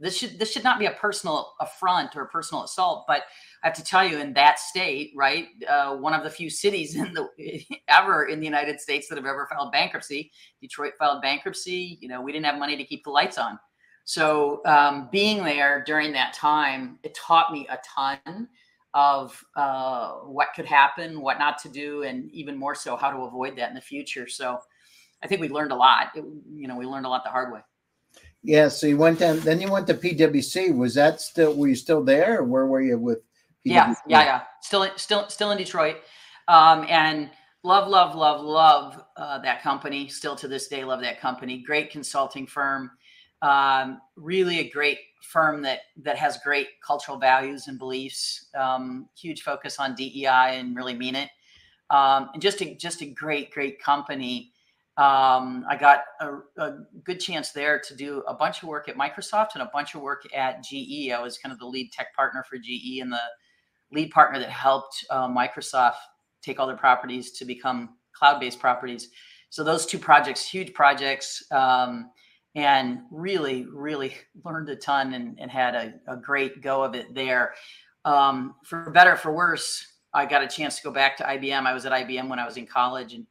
This 0.00 0.16
should 0.16 0.38
this 0.38 0.52
should 0.52 0.62
not 0.62 0.78
be 0.78 0.86
a 0.86 0.92
personal 0.92 1.54
affront 1.60 2.14
or 2.14 2.22
a 2.22 2.28
personal 2.28 2.62
assault. 2.62 3.04
But 3.08 3.22
I 3.62 3.66
have 3.66 3.76
to 3.76 3.82
tell 3.82 4.06
you, 4.06 4.18
in 4.18 4.32
that 4.34 4.60
state, 4.60 5.12
right, 5.16 5.48
uh, 5.68 5.96
one 5.96 6.14
of 6.14 6.22
the 6.22 6.30
few 6.30 6.50
cities 6.50 6.94
in 6.96 7.12
the 7.12 7.28
ever 7.88 8.26
in 8.26 8.38
the 8.38 8.46
United 8.46 8.80
States 8.80 9.08
that 9.08 9.16
have 9.16 9.26
ever 9.26 9.48
filed 9.50 9.72
bankruptcy, 9.72 10.30
Detroit 10.60 10.92
filed 10.98 11.22
bankruptcy. 11.22 11.98
You 12.00 12.08
know, 12.08 12.22
we 12.22 12.32
didn't 12.32 12.46
have 12.46 12.58
money 12.58 12.76
to 12.76 12.84
keep 12.84 13.04
the 13.04 13.10
lights 13.10 13.38
on. 13.38 13.58
So 14.04 14.62
um, 14.64 15.08
being 15.12 15.44
there 15.44 15.82
during 15.84 16.12
that 16.12 16.32
time, 16.32 16.98
it 17.02 17.14
taught 17.14 17.52
me 17.52 17.66
a 17.68 17.78
ton 17.84 18.48
of 18.94 19.38
uh, 19.54 20.12
what 20.20 20.48
could 20.56 20.64
happen, 20.64 21.20
what 21.20 21.38
not 21.38 21.58
to 21.58 21.68
do, 21.68 22.04
and 22.04 22.30
even 22.32 22.56
more 22.56 22.74
so 22.74 22.96
how 22.96 23.10
to 23.10 23.18
avoid 23.24 23.56
that 23.56 23.68
in 23.68 23.74
the 23.74 23.80
future. 23.80 24.26
So 24.26 24.60
I 25.22 25.26
think 25.26 25.40
we 25.40 25.48
learned 25.48 25.72
a 25.72 25.76
lot. 25.76 26.08
It, 26.14 26.24
you 26.50 26.68
know, 26.68 26.76
we 26.76 26.86
learned 26.86 27.04
a 27.04 27.08
lot 27.08 27.22
the 27.22 27.30
hard 27.30 27.52
way. 27.52 27.60
Yeah, 28.42 28.68
so 28.68 28.86
you 28.86 28.96
went 28.96 29.18
down, 29.18 29.40
then 29.40 29.60
you 29.60 29.70
went 29.70 29.86
to 29.88 29.94
PwC. 29.94 30.74
Was 30.76 30.94
that 30.94 31.20
still? 31.20 31.54
Were 31.54 31.68
you 31.68 31.74
still 31.74 32.04
there, 32.04 32.38
or 32.38 32.44
where 32.44 32.66
were 32.66 32.80
you 32.80 32.98
with? 32.98 33.18
PwC? 33.18 33.22
Yeah, 33.64 33.94
yeah, 34.06 34.24
yeah. 34.24 34.42
Still, 34.62 34.86
still, 34.96 35.28
still 35.28 35.50
in 35.50 35.58
Detroit, 35.58 35.96
um, 36.46 36.86
and 36.88 37.30
love, 37.64 37.88
love, 37.88 38.14
love, 38.14 38.44
love 38.44 39.04
uh, 39.16 39.38
that 39.40 39.62
company. 39.62 40.08
Still 40.08 40.36
to 40.36 40.46
this 40.46 40.68
day, 40.68 40.84
love 40.84 41.00
that 41.00 41.20
company. 41.20 41.58
Great 41.58 41.90
consulting 41.90 42.46
firm. 42.46 42.90
Um, 43.42 44.00
really 44.16 44.60
a 44.60 44.70
great 44.70 44.98
firm 45.22 45.60
that 45.62 45.80
that 46.02 46.16
has 46.16 46.38
great 46.44 46.68
cultural 46.84 47.18
values 47.18 47.66
and 47.66 47.78
beliefs. 47.78 48.46
Um, 48.56 49.08
huge 49.16 49.42
focus 49.42 49.78
on 49.78 49.94
DEI 49.94 50.58
and 50.58 50.76
really 50.76 50.94
mean 50.94 51.16
it. 51.16 51.28
Um, 51.90 52.30
and 52.34 52.42
just 52.42 52.60
a 52.60 52.74
just 52.76 53.02
a 53.02 53.06
great, 53.06 53.50
great 53.50 53.80
company 53.80 54.52
um, 54.98 55.64
I 55.68 55.76
got 55.76 56.00
a, 56.20 56.38
a, 56.60 56.78
good 57.04 57.20
chance 57.20 57.52
there 57.52 57.78
to 57.78 57.94
do 57.94 58.24
a 58.26 58.34
bunch 58.34 58.64
of 58.64 58.68
work 58.68 58.88
at 58.88 58.96
Microsoft 58.96 59.50
and 59.54 59.62
a 59.62 59.70
bunch 59.72 59.94
of 59.94 60.00
work 60.00 60.24
at 60.34 60.64
GE. 60.64 61.12
I 61.12 61.22
was 61.22 61.38
kind 61.38 61.52
of 61.52 61.60
the 61.60 61.66
lead 61.66 61.92
tech 61.92 62.12
partner 62.16 62.44
for 62.50 62.58
GE 62.58 62.98
and 63.00 63.12
the 63.12 63.20
lead 63.92 64.10
partner 64.10 64.40
that 64.40 64.50
helped 64.50 65.06
uh, 65.10 65.28
Microsoft 65.28 65.98
take 66.42 66.58
all 66.58 66.66
their 66.66 66.76
properties 66.76 67.30
to 67.38 67.44
become 67.44 67.90
cloud-based 68.12 68.58
properties. 68.58 69.10
So 69.50 69.62
those 69.62 69.86
two 69.86 70.00
projects, 70.00 70.44
huge 70.44 70.74
projects, 70.74 71.44
um, 71.52 72.10
and 72.56 73.02
really, 73.12 73.66
really 73.72 74.16
learned 74.44 74.68
a 74.68 74.74
ton 74.74 75.14
and, 75.14 75.38
and 75.38 75.48
had 75.48 75.76
a, 75.76 75.94
a, 76.08 76.16
great 76.16 76.60
go 76.60 76.82
of 76.82 76.96
it 76.96 77.14
there. 77.14 77.54
Um, 78.04 78.56
for 78.64 78.90
better, 78.90 79.14
for 79.14 79.32
worse, 79.32 79.86
I 80.12 80.26
got 80.26 80.42
a 80.42 80.48
chance 80.48 80.76
to 80.76 80.82
go 80.82 80.90
back 80.90 81.16
to 81.18 81.24
IBM. 81.24 81.66
I 81.66 81.72
was 81.72 81.86
at 81.86 81.92
IBM 81.92 82.28
when 82.28 82.40
I 82.40 82.44
was 82.44 82.56
in 82.56 82.66
college, 82.66 83.14
and 83.14 83.26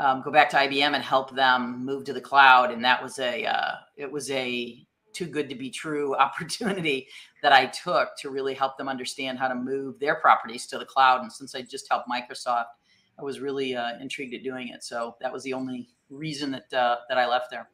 um, 0.00 0.22
go 0.22 0.32
back 0.32 0.48
to 0.50 0.56
IBM 0.56 0.94
and 0.94 1.04
help 1.04 1.34
them 1.36 1.84
move 1.84 2.04
to 2.04 2.14
the 2.14 2.20
cloud. 2.20 2.70
And 2.70 2.82
that 2.84 3.02
was 3.02 3.18
a 3.18 3.44
uh, 3.44 3.74
it 3.96 4.10
was 4.10 4.30
a 4.30 4.84
too 5.12 5.26
good 5.26 5.48
to 5.50 5.54
be 5.54 5.70
true 5.70 6.16
opportunity 6.26 7.06
that 7.42 7.52
I 7.52 7.66
took 7.66 8.16
to 8.18 8.30
really 8.30 8.54
help 8.54 8.78
them 8.78 8.88
understand 8.88 9.38
how 9.38 9.48
to 9.48 9.54
move 9.54 10.00
their 10.00 10.16
properties 10.16 10.66
to 10.68 10.78
the 10.78 10.86
cloud. 10.86 11.20
And 11.20 11.30
since 11.30 11.54
I 11.54 11.62
just 11.62 11.86
helped 11.90 12.08
Microsoft, 12.08 12.66
I 13.18 13.22
was 13.22 13.40
really 13.40 13.76
uh, 13.76 13.98
intrigued 14.00 14.34
at 14.34 14.42
doing 14.42 14.68
it. 14.68 14.82
So 14.82 15.16
that 15.20 15.32
was 15.32 15.42
the 15.42 15.52
only 15.52 15.90
reason 16.08 16.50
that 16.52 16.72
uh, 16.72 16.96
that 17.10 17.18
I 17.18 17.28
left 17.28 17.50
there. 17.50 17.68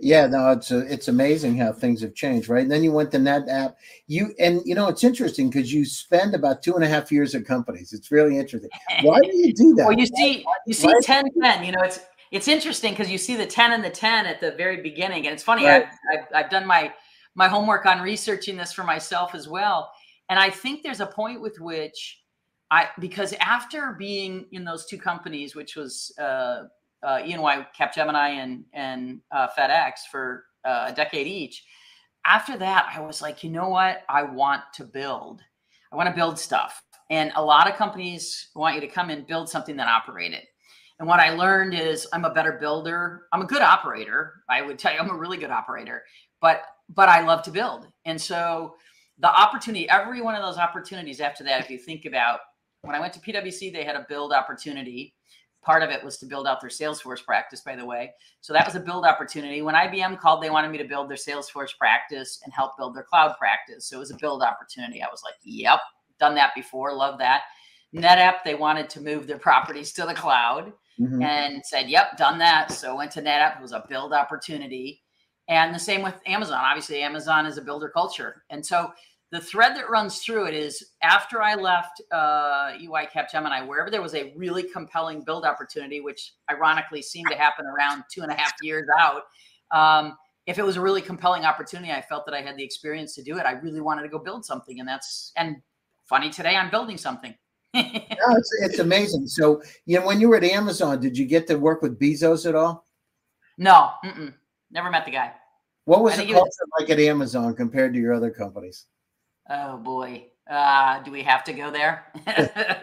Yeah, 0.00 0.26
no, 0.26 0.50
it's 0.50 0.70
a, 0.70 0.80
it's 0.92 1.08
amazing 1.08 1.56
how 1.56 1.72
things 1.72 2.02
have 2.02 2.14
changed, 2.14 2.48
right? 2.48 2.62
And 2.62 2.70
then 2.70 2.82
you 2.82 2.92
went 2.92 3.10
to 3.12 3.18
NetApp. 3.18 3.74
You 4.06 4.34
and 4.38 4.60
you 4.64 4.74
know 4.74 4.88
it's 4.88 5.04
interesting 5.04 5.48
because 5.48 5.72
you 5.72 5.84
spend 5.84 6.34
about 6.34 6.62
two 6.62 6.74
and 6.74 6.84
a 6.84 6.88
half 6.88 7.10
years 7.12 7.34
at 7.34 7.46
companies. 7.46 7.92
It's 7.92 8.10
really 8.10 8.36
interesting. 8.36 8.70
Why 9.02 9.20
do 9.20 9.36
you 9.36 9.54
do 9.54 9.74
that? 9.76 9.86
Well, 9.86 9.98
you 9.98 10.06
see, 10.06 10.44
you 10.66 10.74
see 10.74 10.92
10, 11.02 11.24
10. 11.40 11.64
You 11.64 11.72
know, 11.72 11.80
it's 11.82 12.00
it's 12.34 12.48
interesting 12.48 12.92
because 12.92 13.08
you 13.08 13.16
see 13.16 13.36
the 13.36 13.46
10 13.46 13.72
and 13.72 13.84
the 13.84 13.90
10 13.90 14.26
at 14.26 14.40
the 14.40 14.50
very 14.52 14.82
beginning. 14.82 15.26
And 15.28 15.32
it's 15.32 15.44
funny, 15.44 15.66
right. 15.66 15.84
I've, 15.84 16.18
I've, 16.18 16.26
I've 16.34 16.50
done 16.50 16.66
my, 16.66 16.92
my 17.36 17.46
homework 17.46 17.86
on 17.86 18.00
researching 18.00 18.56
this 18.56 18.72
for 18.72 18.82
myself 18.82 19.36
as 19.36 19.46
well. 19.46 19.92
And 20.28 20.36
I 20.36 20.50
think 20.50 20.82
there's 20.82 20.98
a 20.98 21.06
point 21.06 21.40
with 21.40 21.60
which 21.60 22.22
I, 22.72 22.88
because 22.98 23.34
after 23.34 23.94
being 23.96 24.46
in 24.50 24.64
those 24.64 24.84
two 24.86 24.98
companies, 24.98 25.54
which 25.54 25.76
was 25.76 26.12
uh, 26.18 26.64
uh, 27.04 27.18
Capgemini, 27.78 28.42
and, 28.42 28.64
and 28.72 29.20
uh, 29.30 29.48
FedEx 29.56 29.92
for 30.10 30.44
uh, 30.64 30.86
a 30.88 30.92
decade 30.94 31.26
each, 31.26 31.64
after 32.26 32.56
that, 32.56 32.90
I 32.94 33.00
was 33.00 33.20
like, 33.20 33.44
you 33.44 33.50
know 33.50 33.68
what? 33.68 34.02
I 34.08 34.22
want 34.22 34.62
to 34.74 34.84
build. 34.84 35.42
I 35.92 35.96
want 35.96 36.08
to 36.08 36.14
build 36.14 36.38
stuff. 36.38 36.82
And 37.10 37.32
a 37.36 37.44
lot 37.44 37.68
of 37.68 37.76
companies 37.76 38.48
want 38.54 38.74
you 38.74 38.80
to 38.80 38.88
come 38.88 39.10
and 39.10 39.26
build 39.26 39.48
something 39.48 39.76
that 39.76 39.88
operate 39.88 40.32
it. 40.32 40.44
And 40.98 41.08
what 41.08 41.20
I 41.20 41.30
learned 41.30 41.74
is 41.74 42.06
I'm 42.12 42.24
a 42.24 42.32
better 42.32 42.52
builder. 42.52 43.26
I'm 43.32 43.42
a 43.42 43.46
good 43.46 43.62
operator. 43.62 44.34
I 44.48 44.62
would 44.62 44.78
tell 44.78 44.92
you 44.92 45.00
I'm 45.00 45.10
a 45.10 45.16
really 45.16 45.36
good 45.36 45.50
operator, 45.50 46.02
but 46.40 46.62
but 46.90 47.08
I 47.08 47.24
love 47.24 47.42
to 47.44 47.50
build. 47.50 47.88
And 48.04 48.20
so 48.20 48.74
the 49.18 49.28
opportunity, 49.28 49.88
every 49.88 50.20
one 50.20 50.34
of 50.34 50.42
those 50.42 50.58
opportunities 50.58 51.20
after 51.20 51.42
that, 51.44 51.60
if 51.60 51.70
you 51.70 51.78
think 51.78 52.04
about 52.04 52.40
when 52.82 52.94
I 52.94 53.00
went 53.00 53.12
to 53.14 53.20
PwC, 53.20 53.72
they 53.72 53.84
had 53.84 53.96
a 53.96 54.06
build 54.08 54.32
opportunity. 54.32 55.14
Part 55.64 55.82
of 55.82 55.90
it 55.90 56.04
was 56.04 56.18
to 56.18 56.26
build 56.26 56.46
out 56.46 56.60
their 56.60 56.70
Salesforce 56.70 57.24
practice, 57.24 57.62
by 57.62 57.74
the 57.74 57.84
way. 57.84 58.12
So 58.40 58.52
that 58.52 58.66
was 58.66 58.74
a 58.74 58.80
build 58.80 59.04
opportunity. 59.04 59.62
When 59.62 59.74
IBM 59.74 60.18
called, 60.20 60.42
they 60.42 60.50
wanted 60.50 60.70
me 60.70 60.78
to 60.78 60.84
build 60.84 61.08
their 61.08 61.16
Salesforce 61.16 61.76
practice 61.78 62.40
and 62.44 62.52
help 62.52 62.76
build 62.76 62.94
their 62.94 63.04
cloud 63.04 63.36
practice. 63.38 63.86
So 63.86 63.96
it 63.96 64.00
was 64.00 64.10
a 64.10 64.16
build 64.16 64.42
opportunity. 64.42 65.02
I 65.02 65.08
was 65.10 65.22
like, 65.24 65.34
yep, 65.42 65.80
done 66.20 66.34
that 66.34 66.54
before, 66.54 66.92
love 66.94 67.18
that. 67.18 67.42
NetApp, 67.94 68.42
they 68.44 68.54
wanted 68.54 68.90
to 68.90 69.00
move 69.00 69.26
their 69.26 69.38
properties 69.38 69.92
to 69.92 70.04
the 70.04 70.14
cloud 70.14 70.72
mm-hmm. 71.00 71.22
and 71.22 71.64
said, 71.64 71.88
Yep, 71.88 72.16
done 72.16 72.38
that. 72.38 72.72
So 72.72 72.96
went 72.96 73.12
to 73.12 73.22
NetApp. 73.22 73.56
It 73.56 73.62
was 73.62 73.72
a 73.72 73.84
build 73.88 74.12
opportunity. 74.12 75.00
And 75.48 75.74
the 75.74 75.78
same 75.78 76.02
with 76.02 76.14
Amazon. 76.26 76.60
Obviously, 76.62 77.02
Amazon 77.02 77.46
is 77.46 77.58
a 77.58 77.62
builder 77.62 77.88
culture. 77.88 78.42
And 78.50 78.64
so 78.64 78.90
the 79.32 79.40
thread 79.40 79.76
that 79.76 79.90
runs 79.90 80.20
through 80.20 80.46
it 80.46 80.54
is 80.54 80.92
after 81.02 81.42
I 81.42 81.54
left 81.54 82.00
uh, 82.12 82.72
EY 82.78 83.08
Capgemini, 83.12 83.66
wherever 83.66 83.90
there 83.90 84.02
was 84.02 84.14
a 84.14 84.32
really 84.36 84.62
compelling 84.62 85.22
build 85.24 85.44
opportunity, 85.44 86.00
which 86.00 86.34
ironically 86.50 87.02
seemed 87.02 87.28
to 87.30 87.36
happen 87.36 87.66
around 87.66 88.04
two 88.12 88.22
and 88.22 88.30
a 88.30 88.34
half 88.34 88.52
years 88.62 88.86
out. 88.98 89.22
Um, 89.72 90.16
if 90.46 90.58
it 90.58 90.64
was 90.64 90.76
a 90.76 90.80
really 90.80 91.02
compelling 91.02 91.44
opportunity, 91.44 91.90
I 91.90 92.02
felt 92.02 92.26
that 92.26 92.34
I 92.34 92.42
had 92.42 92.56
the 92.56 92.62
experience 92.62 93.14
to 93.14 93.22
do 93.22 93.38
it. 93.38 93.46
I 93.46 93.52
really 93.52 93.80
wanted 93.80 94.02
to 94.02 94.08
go 94.08 94.18
build 94.18 94.44
something, 94.44 94.78
and 94.78 94.88
that's 94.88 95.32
and 95.36 95.56
funny 96.06 96.30
today 96.30 96.54
I'm 96.54 96.70
building 96.70 96.98
something 96.98 97.34
no, 97.74 97.82
it's, 97.82 98.56
it's 98.60 98.78
amazing. 98.78 99.26
So, 99.26 99.60
you 99.84 99.98
know, 99.98 100.06
when 100.06 100.20
you 100.20 100.28
were 100.28 100.36
at 100.36 100.44
Amazon, 100.44 101.00
did 101.00 101.18
you 101.18 101.26
get 101.26 101.48
to 101.48 101.56
work 101.56 101.82
with 101.82 101.98
Bezos 101.98 102.48
at 102.48 102.54
all? 102.54 102.86
No, 103.58 103.90
never 104.70 104.90
met 104.90 105.04
the 105.04 105.10
guy. 105.10 105.32
What 105.84 106.04
was 106.04 106.16
the 106.16 106.22
culture 106.22 106.36
was, 106.36 106.58
like 106.78 106.90
at 106.90 107.00
Amazon 107.00 107.52
compared 107.56 107.92
to 107.94 107.98
your 107.98 108.14
other 108.14 108.30
companies? 108.30 108.86
Oh 109.48 109.76
boy, 109.76 110.26
uh, 110.50 111.02
do 111.02 111.10
we 111.10 111.22
have 111.22 111.44
to 111.44 111.52
go 111.52 111.70
there? 111.70 112.06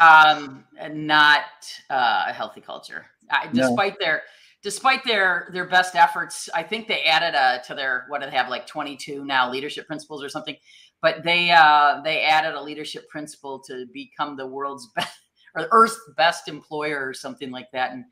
um, 0.00 0.64
not 0.90 1.42
uh, 1.88 2.24
a 2.28 2.32
healthy 2.32 2.60
culture, 2.60 3.06
uh, 3.30 3.46
despite 3.52 3.94
no. 4.00 4.06
their 4.06 4.22
despite 4.62 5.04
their 5.04 5.48
their 5.52 5.66
best 5.66 5.94
efforts. 5.94 6.48
I 6.54 6.62
think 6.62 6.88
they 6.88 7.02
added 7.04 7.36
a, 7.36 7.62
to 7.66 7.74
their 7.74 8.06
what 8.08 8.20
do 8.20 8.28
they 8.28 8.36
have 8.36 8.48
like 8.48 8.66
twenty 8.66 8.96
two 8.96 9.24
now 9.24 9.50
leadership 9.50 9.86
principles 9.86 10.24
or 10.24 10.28
something 10.28 10.56
but 11.02 11.22
they 11.22 11.50
uh, 11.50 12.00
they 12.02 12.22
added 12.22 12.54
a 12.54 12.62
leadership 12.62 13.08
principle 13.08 13.58
to 13.60 13.86
become 13.92 14.36
the 14.36 14.46
world's 14.46 14.88
best 14.96 15.18
or 15.54 15.68
Earth's 15.72 15.98
best 16.16 16.48
employer 16.48 17.06
or 17.06 17.14
something 17.14 17.50
like 17.50 17.70
that. 17.72 17.92
And 17.92 18.04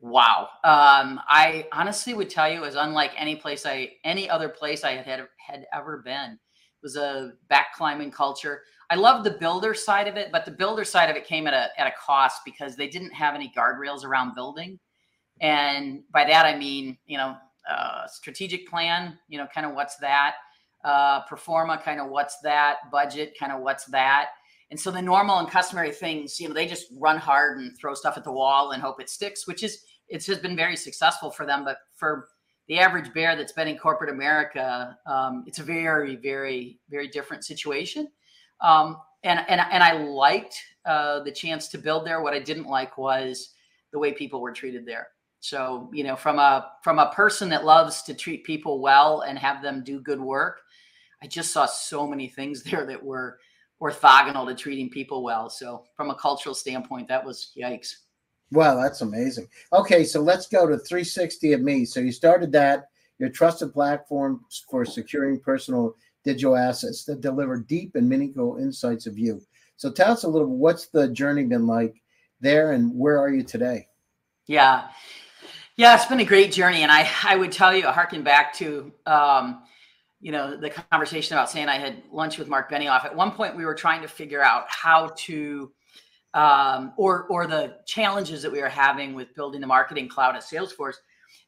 wow, 0.00 0.48
um, 0.64 1.20
I 1.28 1.66
honestly 1.72 2.14
would 2.14 2.30
tell 2.30 2.50
you, 2.50 2.56
it 2.56 2.66
was 2.66 2.74
unlike 2.74 3.12
any 3.16 3.36
place 3.36 3.66
I 3.66 3.92
any 4.04 4.28
other 4.28 4.48
place 4.48 4.84
I 4.84 4.92
had 4.92 5.06
had, 5.06 5.28
had 5.38 5.66
ever 5.72 6.02
been. 6.04 6.38
Was 6.82 6.96
a 6.96 7.32
back 7.48 7.74
climbing 7.76 8.10
culture. 8.10 8.62
I 8.88 8.94
love 8.94 9.22
the 9.22 9.32
builder 9.32 9.74
side 9.74 10.08
of 10.08 10.16
it, 10.16 10.30
but 10.32 10.44
the 10.44 10.50
builder 10.50 10.84
side 10.84 11.10
of 11.10 11.16
it 11.16 11.26
came 11.26 11.46
at 11.46 11.54
a 11.54 11.68
at 11.78 11.86
a 11.86 11.92
cost 11.98 12.40
because 12.44 12.76
they 12.76 12.88
didn't 12.88 13.12
have 13.12 13.34
any 13.34 13.52
guardrails 13.56 14.04
around 14.04 14.34
building. 14.34 14.78
And 15.40 16.02
by 16.12 16.24
that 16.24 16.46
I 16.46 16.56
mean, 16.56 16.96
you 17.06 17.18
know, 17.18 17.36
uh, 17.70 18.06
strategic 18.06 18.68
plan. 18.68 19.18
You 19.28 19.38
know, 19.38 19.46
kind 19.54 19.66
of 19.66 19.74
what's 19.74 19.96
that 19.98 20.34
uh, 20.84 21.22
pro 21.24 21.36
forma, 21.36 21.80
kind 21.82 22.00
of 22.00 22.10
what's 22.10 22.38
that, 22.40 22.90
budget, 22.90 23.34
kind 23.38 23.52
of 23.52 23.60
what's 23.60 23.84
that. 23.86 24.30
And 24.70 24.78
so 24.78 24.90
the 24.90 25.02
normal 25.02 25.38
and 25.38 25.48
customary 25.48 25.90
things, 25.90 26.38
you 26.38 26.48
know, 26.48 26.54
they 26.54 26.66
just 26.66 26.86
run 26.96 27.18
hard 27.18 27.58
and 27.58 27.76
throw 27.76 27.92
stuff 27.94 28.16
at 28.16 28.24
the 28.24 28.32
wall 28.32 28.70
and 28.70 28.82
hope 28.82 29.00
it 29.00 29.10
sticks, 29.10 29.46
which 29.46 29.62
is 29.62 29.82
it's 30.08 30.26
just 30.26 30.42
been 30.42 30.56
very 30.56 30.76
successful 30.76 31.30
for 31.30 31.44
them. 31.44 31.64
But 31.64 31.78
for 31.96 32.28
the 32.70 32.78
average 32.78 33.12
bear 33.12 33.34
that's 33.34 33.50
been 33.50 33.66
in 33.66 33.76
corporate 33.76 34.10
America, 34.10 34.96
um, 35.04 35.42
it's 35.44 35.58
a 35.58 35.62
very, 35.62 36.14
very, 36.14 36.78
very 36.88 37.08
different 37.08 37.44
situation. 37.44 38.06
Um, 38.60 38.96
and 39.24 39.40
and 39.48 39.60
and 39.60 39.82
I 39.82 39.94
liked 40.04 40.56
uh, 40.84 41.18
the 41.24 41.32
chance 41.32 41.66
to 41.70 41.78
build 41.78 42.06
there. 42.06 42.22
What 42.22 42.32
I 42.32 42.38
didn't 42.38 42.68
like 42.68 42.96
was 42.96 43.54
the 43.92 43.98
way 43.98 44.12
people 44.12 44.40
were 44.40 44.52
treated 44.52 44.86
there. 44.86 45.08
So 45.40 45.90
you 45.92 46.04
know, 46.04 46.14
from 46.14 46.38
a 46.38 46.70
from 46.84 47.00
a 47.00 47.10
person 47.10 47.48
that 47.48 47.64
loves 47.64 48.02
to 48.02 48.14
treat 48.14 48.44
people 48.44 48.80
well 48.80 49.22
and 49.22 49.36
have 49.36 49.62
them 49.62 49.82
do 49.82 50.00
good 50.00 50.20
work, 50.20 50.60
I 51.24 51.26
just 51.26 51.52
saw 51.52 51.66
so 51.66 52.06
many 52.06 52.28
things 52.28 52.62
there 52.70 52.86
that 52.86 53.02
were 53.02 53.40
orthogonal 53.82 54.46
to 54.46 54.54
treating 54.54 54.90
people 54.90 55.24
well. 55.24 55.50
So 55.50 55.86
from 55.96 56.10
a 56.10 56.14
cultural 56.14 56.54
standpoint, 56.54 57.08
that 57.08 57.24
was 57.24 57.50
yikes. 57.58 57.96
Wow, 58.52 58.80
that's 58.80 59.00
amazing. 59.00 59.48
Okay, 59.72 60.04
so 60.04 60.20
let's 60.20 60.48
go 60.48 60.66
to 60.66 60.76
360 60.76 61.52
of 61.52 61.60
me. 61.60 61.84
So 61.84 62.00
you 62.00 62.12
started 62.12 62.50
that, 62.52 62.88
your 63.18 63.28
trusted 63.28 63.72
platform 63.72 64.44
for 64.68 64.84
securing 64.84 65.40
personal 65.40 65.94
digital 66.24 66.56
assets 66.56 67.04
that 67.04 67.20
deliver 67.20 67.58
deep 67.58 67.94
and 67.94 68.08
meaningful 68.08 68.58
insights 68.58 69.06
of 69.06 69.18
you. 69.18 69.40
So 69.76 69.90
tell 69.90 70.12
us 70.12 70.24
a 70.24 70.28
little 70.28 70.48
what's 70.48 70.88
the 70.88 71.08
journey 71.08 71.44
been 71.44 71.66
like 71.66 72.02
there 72.40 72.72
and 72.72 72.94
where 72.94 73.18
are 73.18 73.30
you 73.30 73.42
today? 73.42 73.88
Yeah. 74.46 74.88
Yeah, 75.76 75.94
it's 75.94 76.06
been 76.06 76.20
a 76.20 76.24
great 76.24 76.52
journey. 76.52 76.82
And 76.82 76.92
I, 76.92 77.08
I 77.24 77.36
would 77.36 77.52
tell 77.52 77.74
you, 77.74 77.86
harken 77.86 78.22
back 78.22 78.52
to 78.54 78.92
um, 79.06 79.62
you 80.20 80.32
know, 80.32 80.56
the 80.56 80.70
conversation 80.70 81.34
about 81.34 81.50
saying 81.50 81.68
I 81.68 81.78
had 81.78 82.02
lunch 82.12 82.38
with 82.38 82.48
Mark 82.48 82.70
Benioff. 82.70 83.04
At 83.04 83.16
one 83.16 83.32
point, 83.32 83.56
we 83.56 83.64
were 83.64 83.74
trying 83.74 84.02
to 84.02 84.08
figure 84.08 84.42
out 84.42 84.64
how 84.68 85.12
to, 85.18 85.72
um, 86.34 86.92
or 86.96 87.24
or 87.24 87.46
the 87.46 87.76
challenges 87.86 88.42
that 88.42 88.52
we 88.52 88.60
were 88.60 88.68
having 88.68 89.14
with 89.14 89.34
building 89.34 89.60
the 89.60 89.66
marketing 89.66 90.08
cloud 90.08 90.36
at 90.36 90.42
Salesforce. 90.42 90.96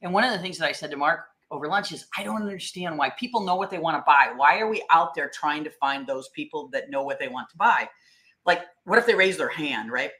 And 0.02 0.12
one 0.12 0.24
of 0.24 0.32
the 0.32 0.38
things 0.38 0.58
that 0.58 0.68
I 0.68 0.72
said 0.72 0.90
to 0.90 0.96
Mark 0.96 1.20
over 1.50 1.68
lunch 1.68 1.92
is, 1.92 2.06
I 2.16 2.24
don't 2.24 2.42
understand 2.42 2.96
why 2.96 3.10
people 3.10 3.42
know 3.42 3.56
what 3.56 3.70
they 3.70 3.78
want 3.78 3.96
to 3.96 4.04
buy. 4.06 4.32
Why 4.34 4.58
are 4.58 4.68
we 4.68 4.82
out 4.90 5.14
there 5.14 5.28
trying 5.28 5.64
to 5.64 5.70
find 5.70 6.06
those 6.06 6.30
people 6.30 6.68
that 6.72 6.90
know 6.90 7.02
what 7.02 7.18
they 7.18 7.28
want 7.28 7.50
to 7.50 7.56
buy? 7.56 7.88
Like, 8.46 8.62
what 8.84 8.98
if 8.98 9.06
they 9.06 9.14
raise 9.14 9.36
their 9.36 9.48
hand, 9.48 9.92
right? 9.92 10.10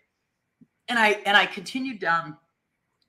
And 0.89 0.99
I 0.99 1.21
and 1.25 1.37
I 1.37 1.47
continued 1.47 2.01
down 2.01 2.37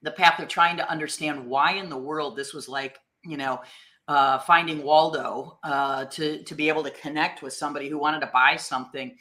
the 0.01 0.11
path 0.11 0.39
of 0.39 0.47
trying 0.47 0.77
to 0.77 0.89
understand 0.89 1.45
why 1.45 1.73
in 1.73 1.89
the 1.89 1.97
world 1.97 2.35
this 2.35 2.53
was 2.53 2.67
like, 2.67 2.97
you 3.23 3.37
know, 3.37 3.61
uh, 4.07 4.39
finding 4.39 4.83
Waldo 4.83 5.59
uh, 5.63 6.05
to 6.05 6.43
to 6.43 6.55
be 6.55 6.69
able 6.69 6.83
to 6.83 6.91
connect 6.91 7.41
with 7.41 7.53
somebody 7.53 7.89
who 7.89 7.97
wanted 7.97 8.21
to 8.21 8.31
buy 8.33 8.55
something. 8.55 9.15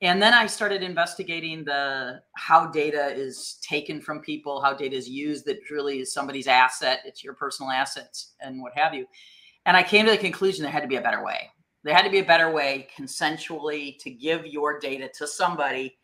And 0.00 0.22
then 0.22 0.32
I 0.32 0.46
started 0.46 0.82
investigating 0.82 1.64
the 1.64 2.20
how 2.36 2.66
data 2.66 3.08
is 3.08 3.58
taken 3.62 4.00
from 4.00 4.20
people, 4.20 4.60
how 4.60 4.72
data 4.72 4.94
is 4.94 5.08
used 5.08 5.44
that 5.46 5.58
really 5.70 6.00
is 6.00 6.12
somebody's 6.12 6.46
asset, 6.46 7.00
it's 7.04 7.24
your 7.24 7.34
personal 7.34 7.72
assets 7.72 8.34
and 8.40 8.62
what 8.62 8.72
have 8.76 8.94
you. 8.94 9.06
And 9.66 9.76
I 9.76 9.82
came 9.82 10.06
to 10.06 10.12
the 10.12 10.18
conclusion 10.18 10.62
there 10.62 10.70
had 10.70 10.82
to 10.82 10.88
be 10.88 10.96
a 10.96 11.00
better 11.00 11.24
way. 11.24 11.50
There 11.82 11.94
had 11.94 12.04
to 12.04 12.10
be 12.10 12.20
a 12.20 12.24
better 12.24 12.50
way 12.50 12.88
consensually 12.96 13.98
to 13.98 14.10
give 14.10 14.46
your 14.46 14.78
data 14.78 15.10
to 15.18 15.26
somebody 15.26 15.96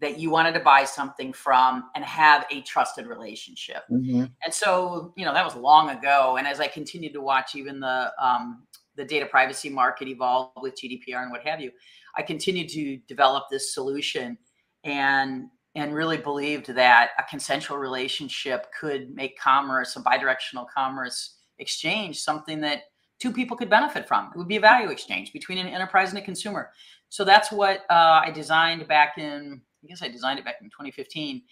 that 0.00 0.18
you 0.18 0.30
wanted 0.30 0.52
to 0.54 0.60
buy 0.60 0.84
something 0.84 1.32
from 1.32 1.90
and 1.94 2.04
have 2.04 2.46
a 2.50 2.62
trusted 2.62 3.06
relationship. 3.06 3.84
Mm-hmm. 3.90 4.24
And 4.44 4.52
so, 4.52 5.12
you 5.16 5.24
know, 5.24 5.32
that 5.32 5.44
was 5.44 5.54
long 5.54 5.90
ago. 5.90 6.36
And 6.38 6.46
as 6.46 6.58
I 6.58 6.66
continued 6.66 7.12
to 7.12 7.20
watch 7.20 7.54
even 7.54 7.80
the 7.80 8.12
um, 8.18 8.64
the 8.96 9.04
data 9.04 9.24
privacy 9.24 9.70
market 9.70 10.08
evolve 10.08 10.52
with 10.60 10.74
GDPR 10.74 11.22
and 11.22 11.30
what 11.30 11.46
have 11.46 11.60
you, 11.60 11.70
I 12.16 12.22
continued 12.22 12.68
to 12.70 12.98
develop 13.08 13.44
this 13.50 13.74
solution 13.74 14.38
and 14.84 15.48
and 15.74 15.94
really 15.94 16.18
believed 16.18 16.66
that 16.74 17.10
a 17.18 17.22
consensual 17.22 17.78
relationship 17.78 18.66
could 18.78 19.14
make 19.14 19.38
commerce, 19.38 19.96
a 19.96 20.00
bidirectional 20.00 20.66
commerce 20.68 21.36
exchange, 21.58 22.20
something 22.20 22.60
that 22.60 22.82
two 23.18 23.32
people 23.32 23.56
could 23.56 23.70
benefit 23.70 24.06
from. 24.06 24.30
It 24.34 24.36
would 24.36 24.48
be 24.48 24.56
a 24.56 24.60
value 24.60 24.90
exchange 24.90 25.32
between 25.32 25.58
an 25.58 25.68
enterprise 25.68 26.10
and 26.10 26.18
a 26.18 26.22
consumer. 26.22 26.72
So 27.08 27.24
that's 27.24 27.50
what 27.50 27.84
uh, 27.88 28.20
I 28.24 28.30
designed 28.34 28.86
back 28.86 29.16
in, 29.16 29.62
I 29.82 29.86
guess 29.86 30.02
I 30.02 30.08
designed 30.08 30.38
it 30.38 30.44
back 30.44 30.56
in 30.60 30.68
2015 30.68 31.42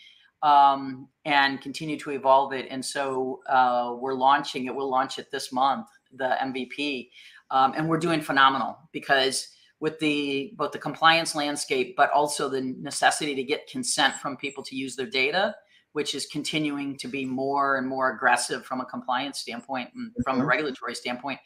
um, 0.43 1.09
and 1.25 1.61
continue 1.61 1.99
to 1.99 2.11
evolve 2.11 2.53
it. 2.53 2.67
And 2.71 2.85
so 2.85 3.41
uh, 3.49 3.95
we're 3.99 4.15
launching 4.15 4.67
it. 4.67 4.75
We'll 4.75 4.91
launch 4.91 5.19
it 5.19 5.31
this 5.31 5.53
month, 5.53 5.87
the 6.13 6.37
MVP. 6.43 7.11
Um, 7.51 7.75
and 7.77 7.89
we're 7.89 7.99
doing 7.99 8.21
phenomenal 8.21 8.79
because 8.93 9.49
with 9.81 9.99
the 9.99 10.53
both 10.57 10.73
the 10.73 10.79
compliance 10.79 11.35
landscape, 11.35 11.97
but 11.97 12.11
also 12.11 12.49
the 12.49 12.61
necessity 12.61 13.35
to 13.35 13.43
get 13.43 13.67
consent 13.69 14.15
from 14.15 14.37
people 14.37 14.63
to 14.65 14.77
use 14.77 14.95
their 14.95 15.09
data, 15.09 15.55
which 15.93 16.15
is 16.15 16.27
continuing 16.27 16.97
to 16.99 17.09
be 17.09 17.25
more 17.25 17.77
and 17.77 17.89
more 17.89 18.15
aggressive 18.15 18.65
from 18.65 18.81
a 18.81 18.85
compliance 18.85 19.41
standpoint 19.41 19.91
and 19.95 20.13
from 20.23 20.37
a 20.37 20.39
mm-hmm. 20.41 20.49
regulatory 20.49 20.95
standpoint. 20.95 21.41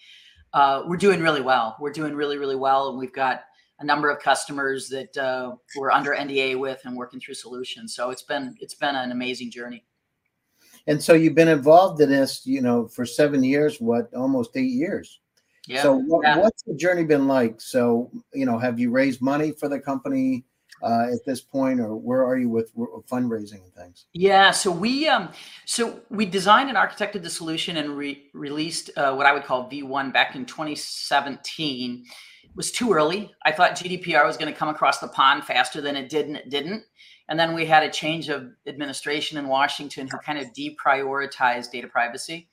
Uh, 0.52 0.82
we're 0.86 0.96
doing 0.96 1.20
really 1.20 1.40
well. 1.40 1.76
We're 1.80 1.92
doing 1.92 2.14
really, 2.14 2.36
really 2.36 2.56
well, 2.56 2.90
and 2.90 2.98
we've 2.98 3.12
got 3.12 3.42
a 3.80 3.84
number 3.84 4.10
of 4.10 4.20
customers 4.20 4.88
that 4.88 5.16
uh, 5.16 5.54
we're 5.76 5.90
under 5.90 6.12
NDA 6.12 6.58
with 6.58 6.80
and 6.84 6.96
working 6.96 7.20
through 7.20 7.34
solutions. 7.34 7.94
So 7.94 8.10
it's 8.10 8.22
been 8.22 8.56
it's 8.60 8.74
been 8.74 8.96
an 8.96 9.12
amazing 9.12 9.50
journey. 9.50 9.84
And 10.86 11.02
so 11.02 11.14
you've 11.14 11.34
been 11.34 11.48
involved 11.48 12.00
in 12.02 12.10
this, 12.10 12.44
you 12.44 12.60
know, 12.60 12.86
for 12.86 13.06
seven 13.06 13.42
years, 13.42 13.80
what 13.80 14.12
almost 14.14 14.56
eight 14.56 14.72
years. 14.72 15.20
Yeah. 15.66 15.82
So 15.82 15.94
what, 15.94 16.22
yeah. 16.24 16.38
what's 16.38 16.62
the 16.62 16.74
journey 16.74 17.04
been 17.04 17.26
like? 17.26 17.60
So 17.60 18.10
you 18.32 18.46
know, 18.46 18.58
have 18.58 18.78
you 18.78 18.90
raised 18.90 19.22
money 19.22 19.52
for 19.52 19.68
the 19.68 19.80
company 19.80 20.44
uh, 20.82 21.06
at 21.12 21.24
this 21.24 21.40
point, 21.40 21.80
or 21.80 21.96
where 21.96 22.24
are 22.24 22.36
you 22.36 22.48
with 22.48 22.74
fundraising 23.10 23.62
and 23.64 23.74
things? 23.74 24.06
Yeah. 24.12 24.50
So 24.50 24.70
we 24.70 25.08
um, 25.08 25.30
so 25.64 26.00
we 26.10 26.26
designed 26.26 26.68
and 26.68 26.78
architected 26.78 27.22
the 27.22 27.30
solution 27.30 27.78
and 27.78 27.96
re- 27.96 28.28
released 28.34 28.90
uh, 28.96 29.14
what 29.14 29.26
I 29.26 29.32
would 29.32 29.44
call 29.44 29.70
V1 29.70 30.12
back 30.12 30.34
in 30.34 30.44
2017. 30.44 32.04
It 32.44 32.50
was 32.54 32.70
too 32.70 32.92
early. 32.92 33.32
I 33.44 33.52
thought 33.52 33.72
GDPR 33.72 34.26
was 34.26 34.36
going 34.36 34.52
to 34.52 34.58
come 34.58 34.68
across 34.68 34.98
the 34.98 35.08
pond 35.08 35.44
faster 35.44 35.80
than 35.80 35.96
it 35.96 36.08
did, 36.08 36.26
and 36.26 36.36
it 36.36 36.50
didn't. 36.50 36.84
And 37.28 37.40
then 37.40 37.54
we 37.54 37.64
had 37.64 37.82
a 37.82 37.90
change 37.90 38.28
of 38.28 38.50
administration 38.66 39.38
in 39.38 39.48
Washington 39.48 40.06
who 40.08 40.18
kind 40.18 40.38
of 40.38 40.52
deprioritized 40.52 41.70
data 41.70 41.88
privacy. 41.88 42.48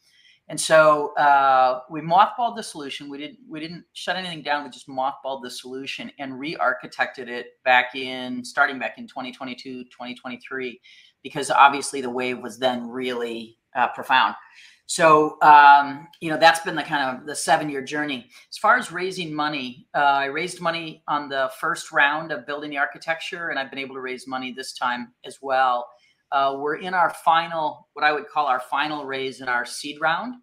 And 0.51 0.59
so 0.59 1.13
uh, 1.15 1.79
we 1.89 2.01
mothballed 2.01 2.57
the 2.57 2.61
solution. 2.61 3.09
We 3.09 3.17
didn't 3.17 3.39
we 3.47 3.61
didn't 3.61 3.85
shut 3.93 4.17
anything 4.17 4.41
down. 4.41 4.65
We 4.65 4.69
just 4.69 4.89
mothballed 4.89 5.43
the 5.43 5.49
solution 5.49 6.11
and 6.19 6.37
re-architected 6.37 7.29
it 7.29 7.53
back 7.63 7.95
in 7.95 8.43
starting 8.43 8.77
back 8.77 8.97
in 8.97 9.07
2022, 9.07 9.85
2023, 9.85 10.81
because 11.23 11.51
obviously 11.51 12.01
the 12.01 12.09
wave 12.09 12.39
was 12.39 12.59
then 12.59 12.89
really 12.89 13.59
uh, 13.77 13.87
profound. 13.95 14.35
So 14.87 15.37
um, 15.41 16.09
you 16.19 16.29
know 16.29 16.37
that's 16.37 16.59
been 16.59 16.75
the 16.75 16.83
kind 16.83 17.17
of 17.17 17.25
the 17.25 17.33
seven-year 17.33 17.83
journey. 17.83 18.27
As 18.49 18.57
far 18.57 18.77
as 18.77 18.91
raising 18.91 19.33
money, 19.33 19.87
uh, 19.95 19.99
I 19.99 20.25
raised 20.25 20.59
money 20.59 21.01
on 21.07 21.29
the 21.29 21.49
first 21.61 21.93
round 21.93 22.33
of 22.33 22.45
building 22.45 22.71
the 22.71 22.77
architecture, 22.77 23.51
and 23.51 23.57
I've 23.57 23.69
been 23.69 23.79
able 23.79 23.95
to 23.95 24.01
raise 24.01 24.27
money 24.27 24.51
this 24.51 24.73
time 24.73 25.13
as 25.23 25.37
well. 25.41 25.87
Uh, 26.31 26.55
we're 26.57 26.75
in 26.75 26.93
our 26.93 27.09
final, 27.09 27.87
what 27.93 28.05
I 28.05 28.11
would 28.11 28.27
call 28.27 28.45
our 28.45 28.59
final 28.59 29.05
raise 29.05 29.41
in 29.41 29.49
our 29.49 29.65
seed 29.65 29.99
round. 29.99 30.35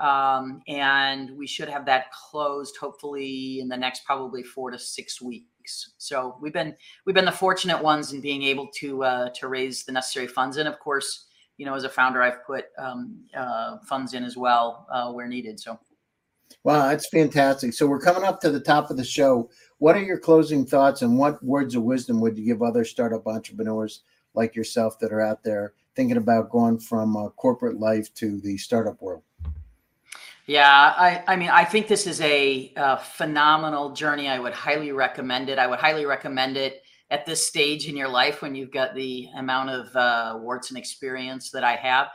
Um, 0.00 0.62
and 0.68 1.36
we 1.36 1.46
should 1.46 1.68
have 1.68 1.84
that 1.86 2.10
closed 2.12 2.76
hopefully 2.76 3.60
in 3.60 3.68
the 3.68 3.76
next 3.76 4.04
probably 4.04 4.42
four 4.42 4.70
to 4.70 4.78
six 4.78 5.20
weeks. 5.20 5.92
So 5.98 6.36
we've 6.40 6.52
been 6.52 6.74
we've 7.06 7.14
been 7.14 7.24
the 7.24 7.30
fortunate 7.30 7.80
ones 7.80 8.12
in 8.12 8.20
being 8.20 8.42
able 8.42 8.68
to 8.78 9.04
uh, 9.04 9.28
to 9.30 9.48
raise 9.48 9.84
the 9.84 9.92
necessary 9.92 10.26
funds. 10.26 10.56
And 10.56 10.68
of 10.68 10.78
course, 10.80 11.26
you 11.56 11.66
know, 11.66 11.74
as 11.74 11.84
a 11.84 11.88
founder, 11.88 12.20
I've 12.20 12.44
put 12.44 12.66
um, 12.78 13.22
uh, 13.36 13.78
funds 13.88 14.14
in 14.14 14.24
as 14.24 14.36
well 14.36 14.86
uh, 14.90 15.12
where 15.12 15.28
needed. 15.28 15.60
So. 15.60 15.78
Wow, 16.64 16.88
that's 16.88 17.08
fantastic. 17.08 17.72
So 17.72 17.86
we're 17.86 18.00
coming 18.00 18.24
up 18.24 18.40
to 18.40 18.50
the 18.50 18.60
top 18.60 18.90
of 18.90 18.96
the 18.96 19.04
show. 19.04 19.50
What 19.78 19.96
are 19.96 20.02
your 20.02 20.18
closing 20.18 20.66
thoughts 20.66 21.02
and 21.02 21.18
what 21.18 21.42
words 21.42 21.74
of 21.74 21.82
wisdom 21.82 22.20
would 22.20 22.36
you 22.36 22.44
give 22.44 22.62
other 22.62 22.84
startup 22.84 23.26
entrepreneurs 23.26 24.02
like 24.34 24.54
yourself 24.54 24.98
that 25.00 25.12
are 25.12 25.20
out 25.20 25.42
there 25.42 25.74
thinking 25.94 26.16
about 26.16 26.50
going 26.50 26.78
from 26.78 27.16
uh, 27.16 27.28
corporate 27.30 27.78
life 27.78 28.12
to 28.14 28.40
the 28.40 28.56
startup 28.56 29.00
world? 29.02 29.22
Yeah, 30.46 30.68
I, 30.68 31.22
I 31.28 31.36
mean, 31.36 31.50
I 31.50 31.64
think 31.64 31.86
this 31.86 32.06
is 32.06 32.20
a, 32.20 32.72
a, 32.76 32.98
phenomenal 32.98 33.92
journey. 33.92 34.28
I 34.28 34.40
would 34.40 34.52
highly 34.52 34.90
recommend 34.90 35.48
it. 35.48 35.58
I 35.58 35.68
would 35.68 35.78
highly 35.78 36.04
recommend 36.04 36.56
it 36.56 36.82
at 37.10 37.24
this 37.26 37.46
stage 37.46 37.88
in 37.88 37.96
your 37.96 38.08
life 38.08 38.42
when 38.42 38.54
you've 38.54 38.72
got 38.72 38.94
the 38.94 39.28
amount 39.36 39.70
of 39.70 39.94
uh, 39.94 40.38
warts 40.40 40.70
and 40.70 40.78
experience 40.78 41.50
that 41.50 41.62
I 41.62 41.76
have. 41.76 42.08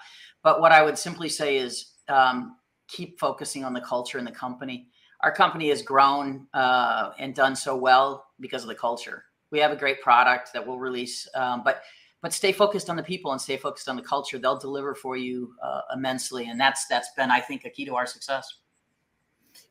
But 0.43 0.60
what 0.60 0.73
I 0.73 0.84
would 0.84 0.97
simply 0.97 1.30
say 1.30 1.58
is 1.58 1.93
um, 2.10 2.58
keep 2.88 3.19
focusing 3.19 3.63
on 3.63 3.73
the 3.73 3.82
culture 3.82 4.17
in 4.17 4.25
the 4.25 4.32
company. 4.32 4.89
Our 5.21 5.32
company 5.32 5.69
has 5.69 5.82
grown 5.82 6.47
uh, 6.53 7.12
and 7.17 7.34
done 7.34 7.56
so 7.56 7.77
well 7.77 8.27
because 8.39 8.63
of 8.63 8.67
the 8.67 8.75
culture. 8.75 9.23
We 9.51 9.60
have 9.60 9.71
a 9.71 9.75
great 9.75 10.01
product 10.01 10.51
that 10.53 10.65
we'll 10.65 10.80
release, 10.80 11.27
um, 11.34 11.62
but 11.63 11.82
but 12.21 12.34
stay 12.34 12.51
focused 12.51 12.89
on 12.89 12.95
the 12.95 13.03
people 13.03 13.32
and 13.32 13.39
stay 13.39 13.58
focused 13.58 13.88
on 13.88 13.95
the 13.95 14.01
culture. 14.01 14.38
They'll 14.38 14.58
deliver 14.58 14.95
for 14.95 15.17
you 15.17 15.53
uh, 15.62 15.82
immensely, 15.93 16.49
and 16.49 16.60
that's 16.60 16.88
that's 16.88 17.10
been, 17.15 17.32
I 17.32 17.39
think, 17.39 17.65
a 17.65 17.69
key 17.69 17.86
to 17.86 17.95
our 17.95 18.06
success. 18.06 18.51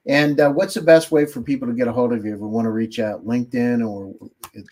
And 0.07 0.41
uh, 0.41 0.51
what's 0.51 0.75
the 0.75 0.81
best 0.81 1.11
way 1.11 1.27
for 1.27 1.43
people 1.43 1.67
to 1.67 1.75
get 1.75 1.89
a 1.89 1.93
hold 1.93 2.13
of 2.13 2.25
you 2.25 2.35
if 2.35 2.41
we 2.41 2.49
want 2.49 2.67
to 2.67 2.71
reach 2.71 3.01
out? 3.01 3.27
LinkedIn 3.27 3.87
or 3.87 4.15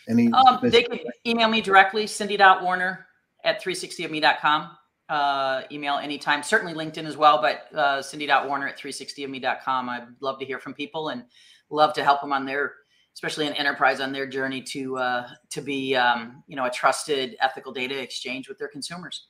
any? 0.08 0.32
Um, 0.32 0.60
they 0.62 0.82
can 0.82 0.98
email 1.26 1.48
me 1.48 1.60
directly, 1.60 2.06
cindy.warner 2.06 3.06
at 3.44 3.62
360ofme.com. 3.62 4.70
Uh, 5.08 5.62
email 5.70 5.96
anytime, 5.96 6.42
certainly 6.42 6.72
LinkedIn 6.72 7.04
as 7.04 7.16
well, 7.16 7.42
but 7.42 7.72
uh, 7.76 8.00
cindy.warner 8.00 8.68
at 8.68 8.78
360ofme.com. 8.78 9.88
I'd 9.88 10.06
love 10.20 10.38
to 10.38 10.44
hear 10.46 10.58
from 10.58 10.72
people 10.72 11.10
and 11.10 11.24
love 11.68 11.92
to 11.94 12.04
help 12.04 12.20
them 12.20 12.32
on 12.32 12.46
their 12.46 12.74
especially 13.14 13.46
an 13.46 13.54
enterprise 13.54 14.00
on 14.00 14.12
their 14.12 14.26
journey 14.26 14.60
to 14.60 14.98
uh, 14.98 15.28
to 15.50 15.60
be 15.60 15.94
um, 15.96 16.42
you 16.46 16.56
know 16.56 16.64
a 16.64 16.70
trusted 16.70 17.36
ethical 17.40 17.72
data 17.72 17.98
exchange 18.00 18.48
with 18.48 18.58
their 18.58 18.68
consumers. 18.68 19.28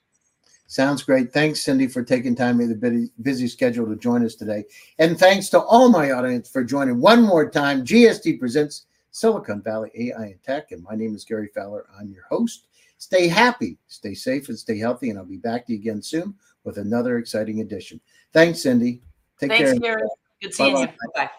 Sounds 0.67 1.03
great. 1.03 1.33
Thanks, 1.33 1.61
Cindy, 1.61 1.87
for 1.87 2.03
taking 2.03 2.35
time 2.35 2.59
in 2.61 2.69
the 2.69 3.11
busy 3.21 3.49
schedule 3.49 3.87
to 3.87 3.97
join 3.97 4.25
us 4.25 4.35
today. 4.35 4.65
And 4.99 5.19
thanks 5.19 5.51
to 5.51 5.61
all 5.61 5.91
my 5.91 6.13
audience 6.13 6.49
for 6.49 6.65
joining 6.65 7.01
one 7.01 7.23
more 7.23 7.49
time. 7.51 7.85
GSD 7.85 8.39
presents 8.39 8.87
Silicon 9.11 9.61
Valley 9.63 9.91
AI 9.95 10.25
and 10.25 10.43
Tech. 10.43 10.73
And 10.73 10.83
my 10.83 10.95
name 10.95 11.15
is 11.15 11.25
Gary 11.25 11.51
Fowler. 11.55 11.87
I'm 11.99 12.11
your 12.11 12.25
host. 12.25 12.67
Stay 12.97 13.29
happy, 13.29 13.77
stay 13.89 14.15
safe, 14.15 14.49
and 14.49 14.59
stay 14.59 14.79
healthy. 14.79 15.11
And 15.11 15.19
I'll 15.19 15.27
be 15.27 15.37
back 15.37 15.67
to 15.67 15.75
you 15.75 15.79
again 15.79 16.01
soon 16.01 16.35
with 16.65 16.79
another 16.79 17.19
exciting 17.19 17.61
edition. 17.61 18.01
Thanks, 18.33 18.63
Cindy. 18.63 19.03
Take 19.39 19.51
Thanks, 19.51 19.73
care. 19.73 19.81
Gary. 19.81 20.09
Good 20.41 20.55
seeing 20.55 20.75
Bye-bye. 20.75 20.93
you. 20.93 21.11
Bye. 21.15 21.31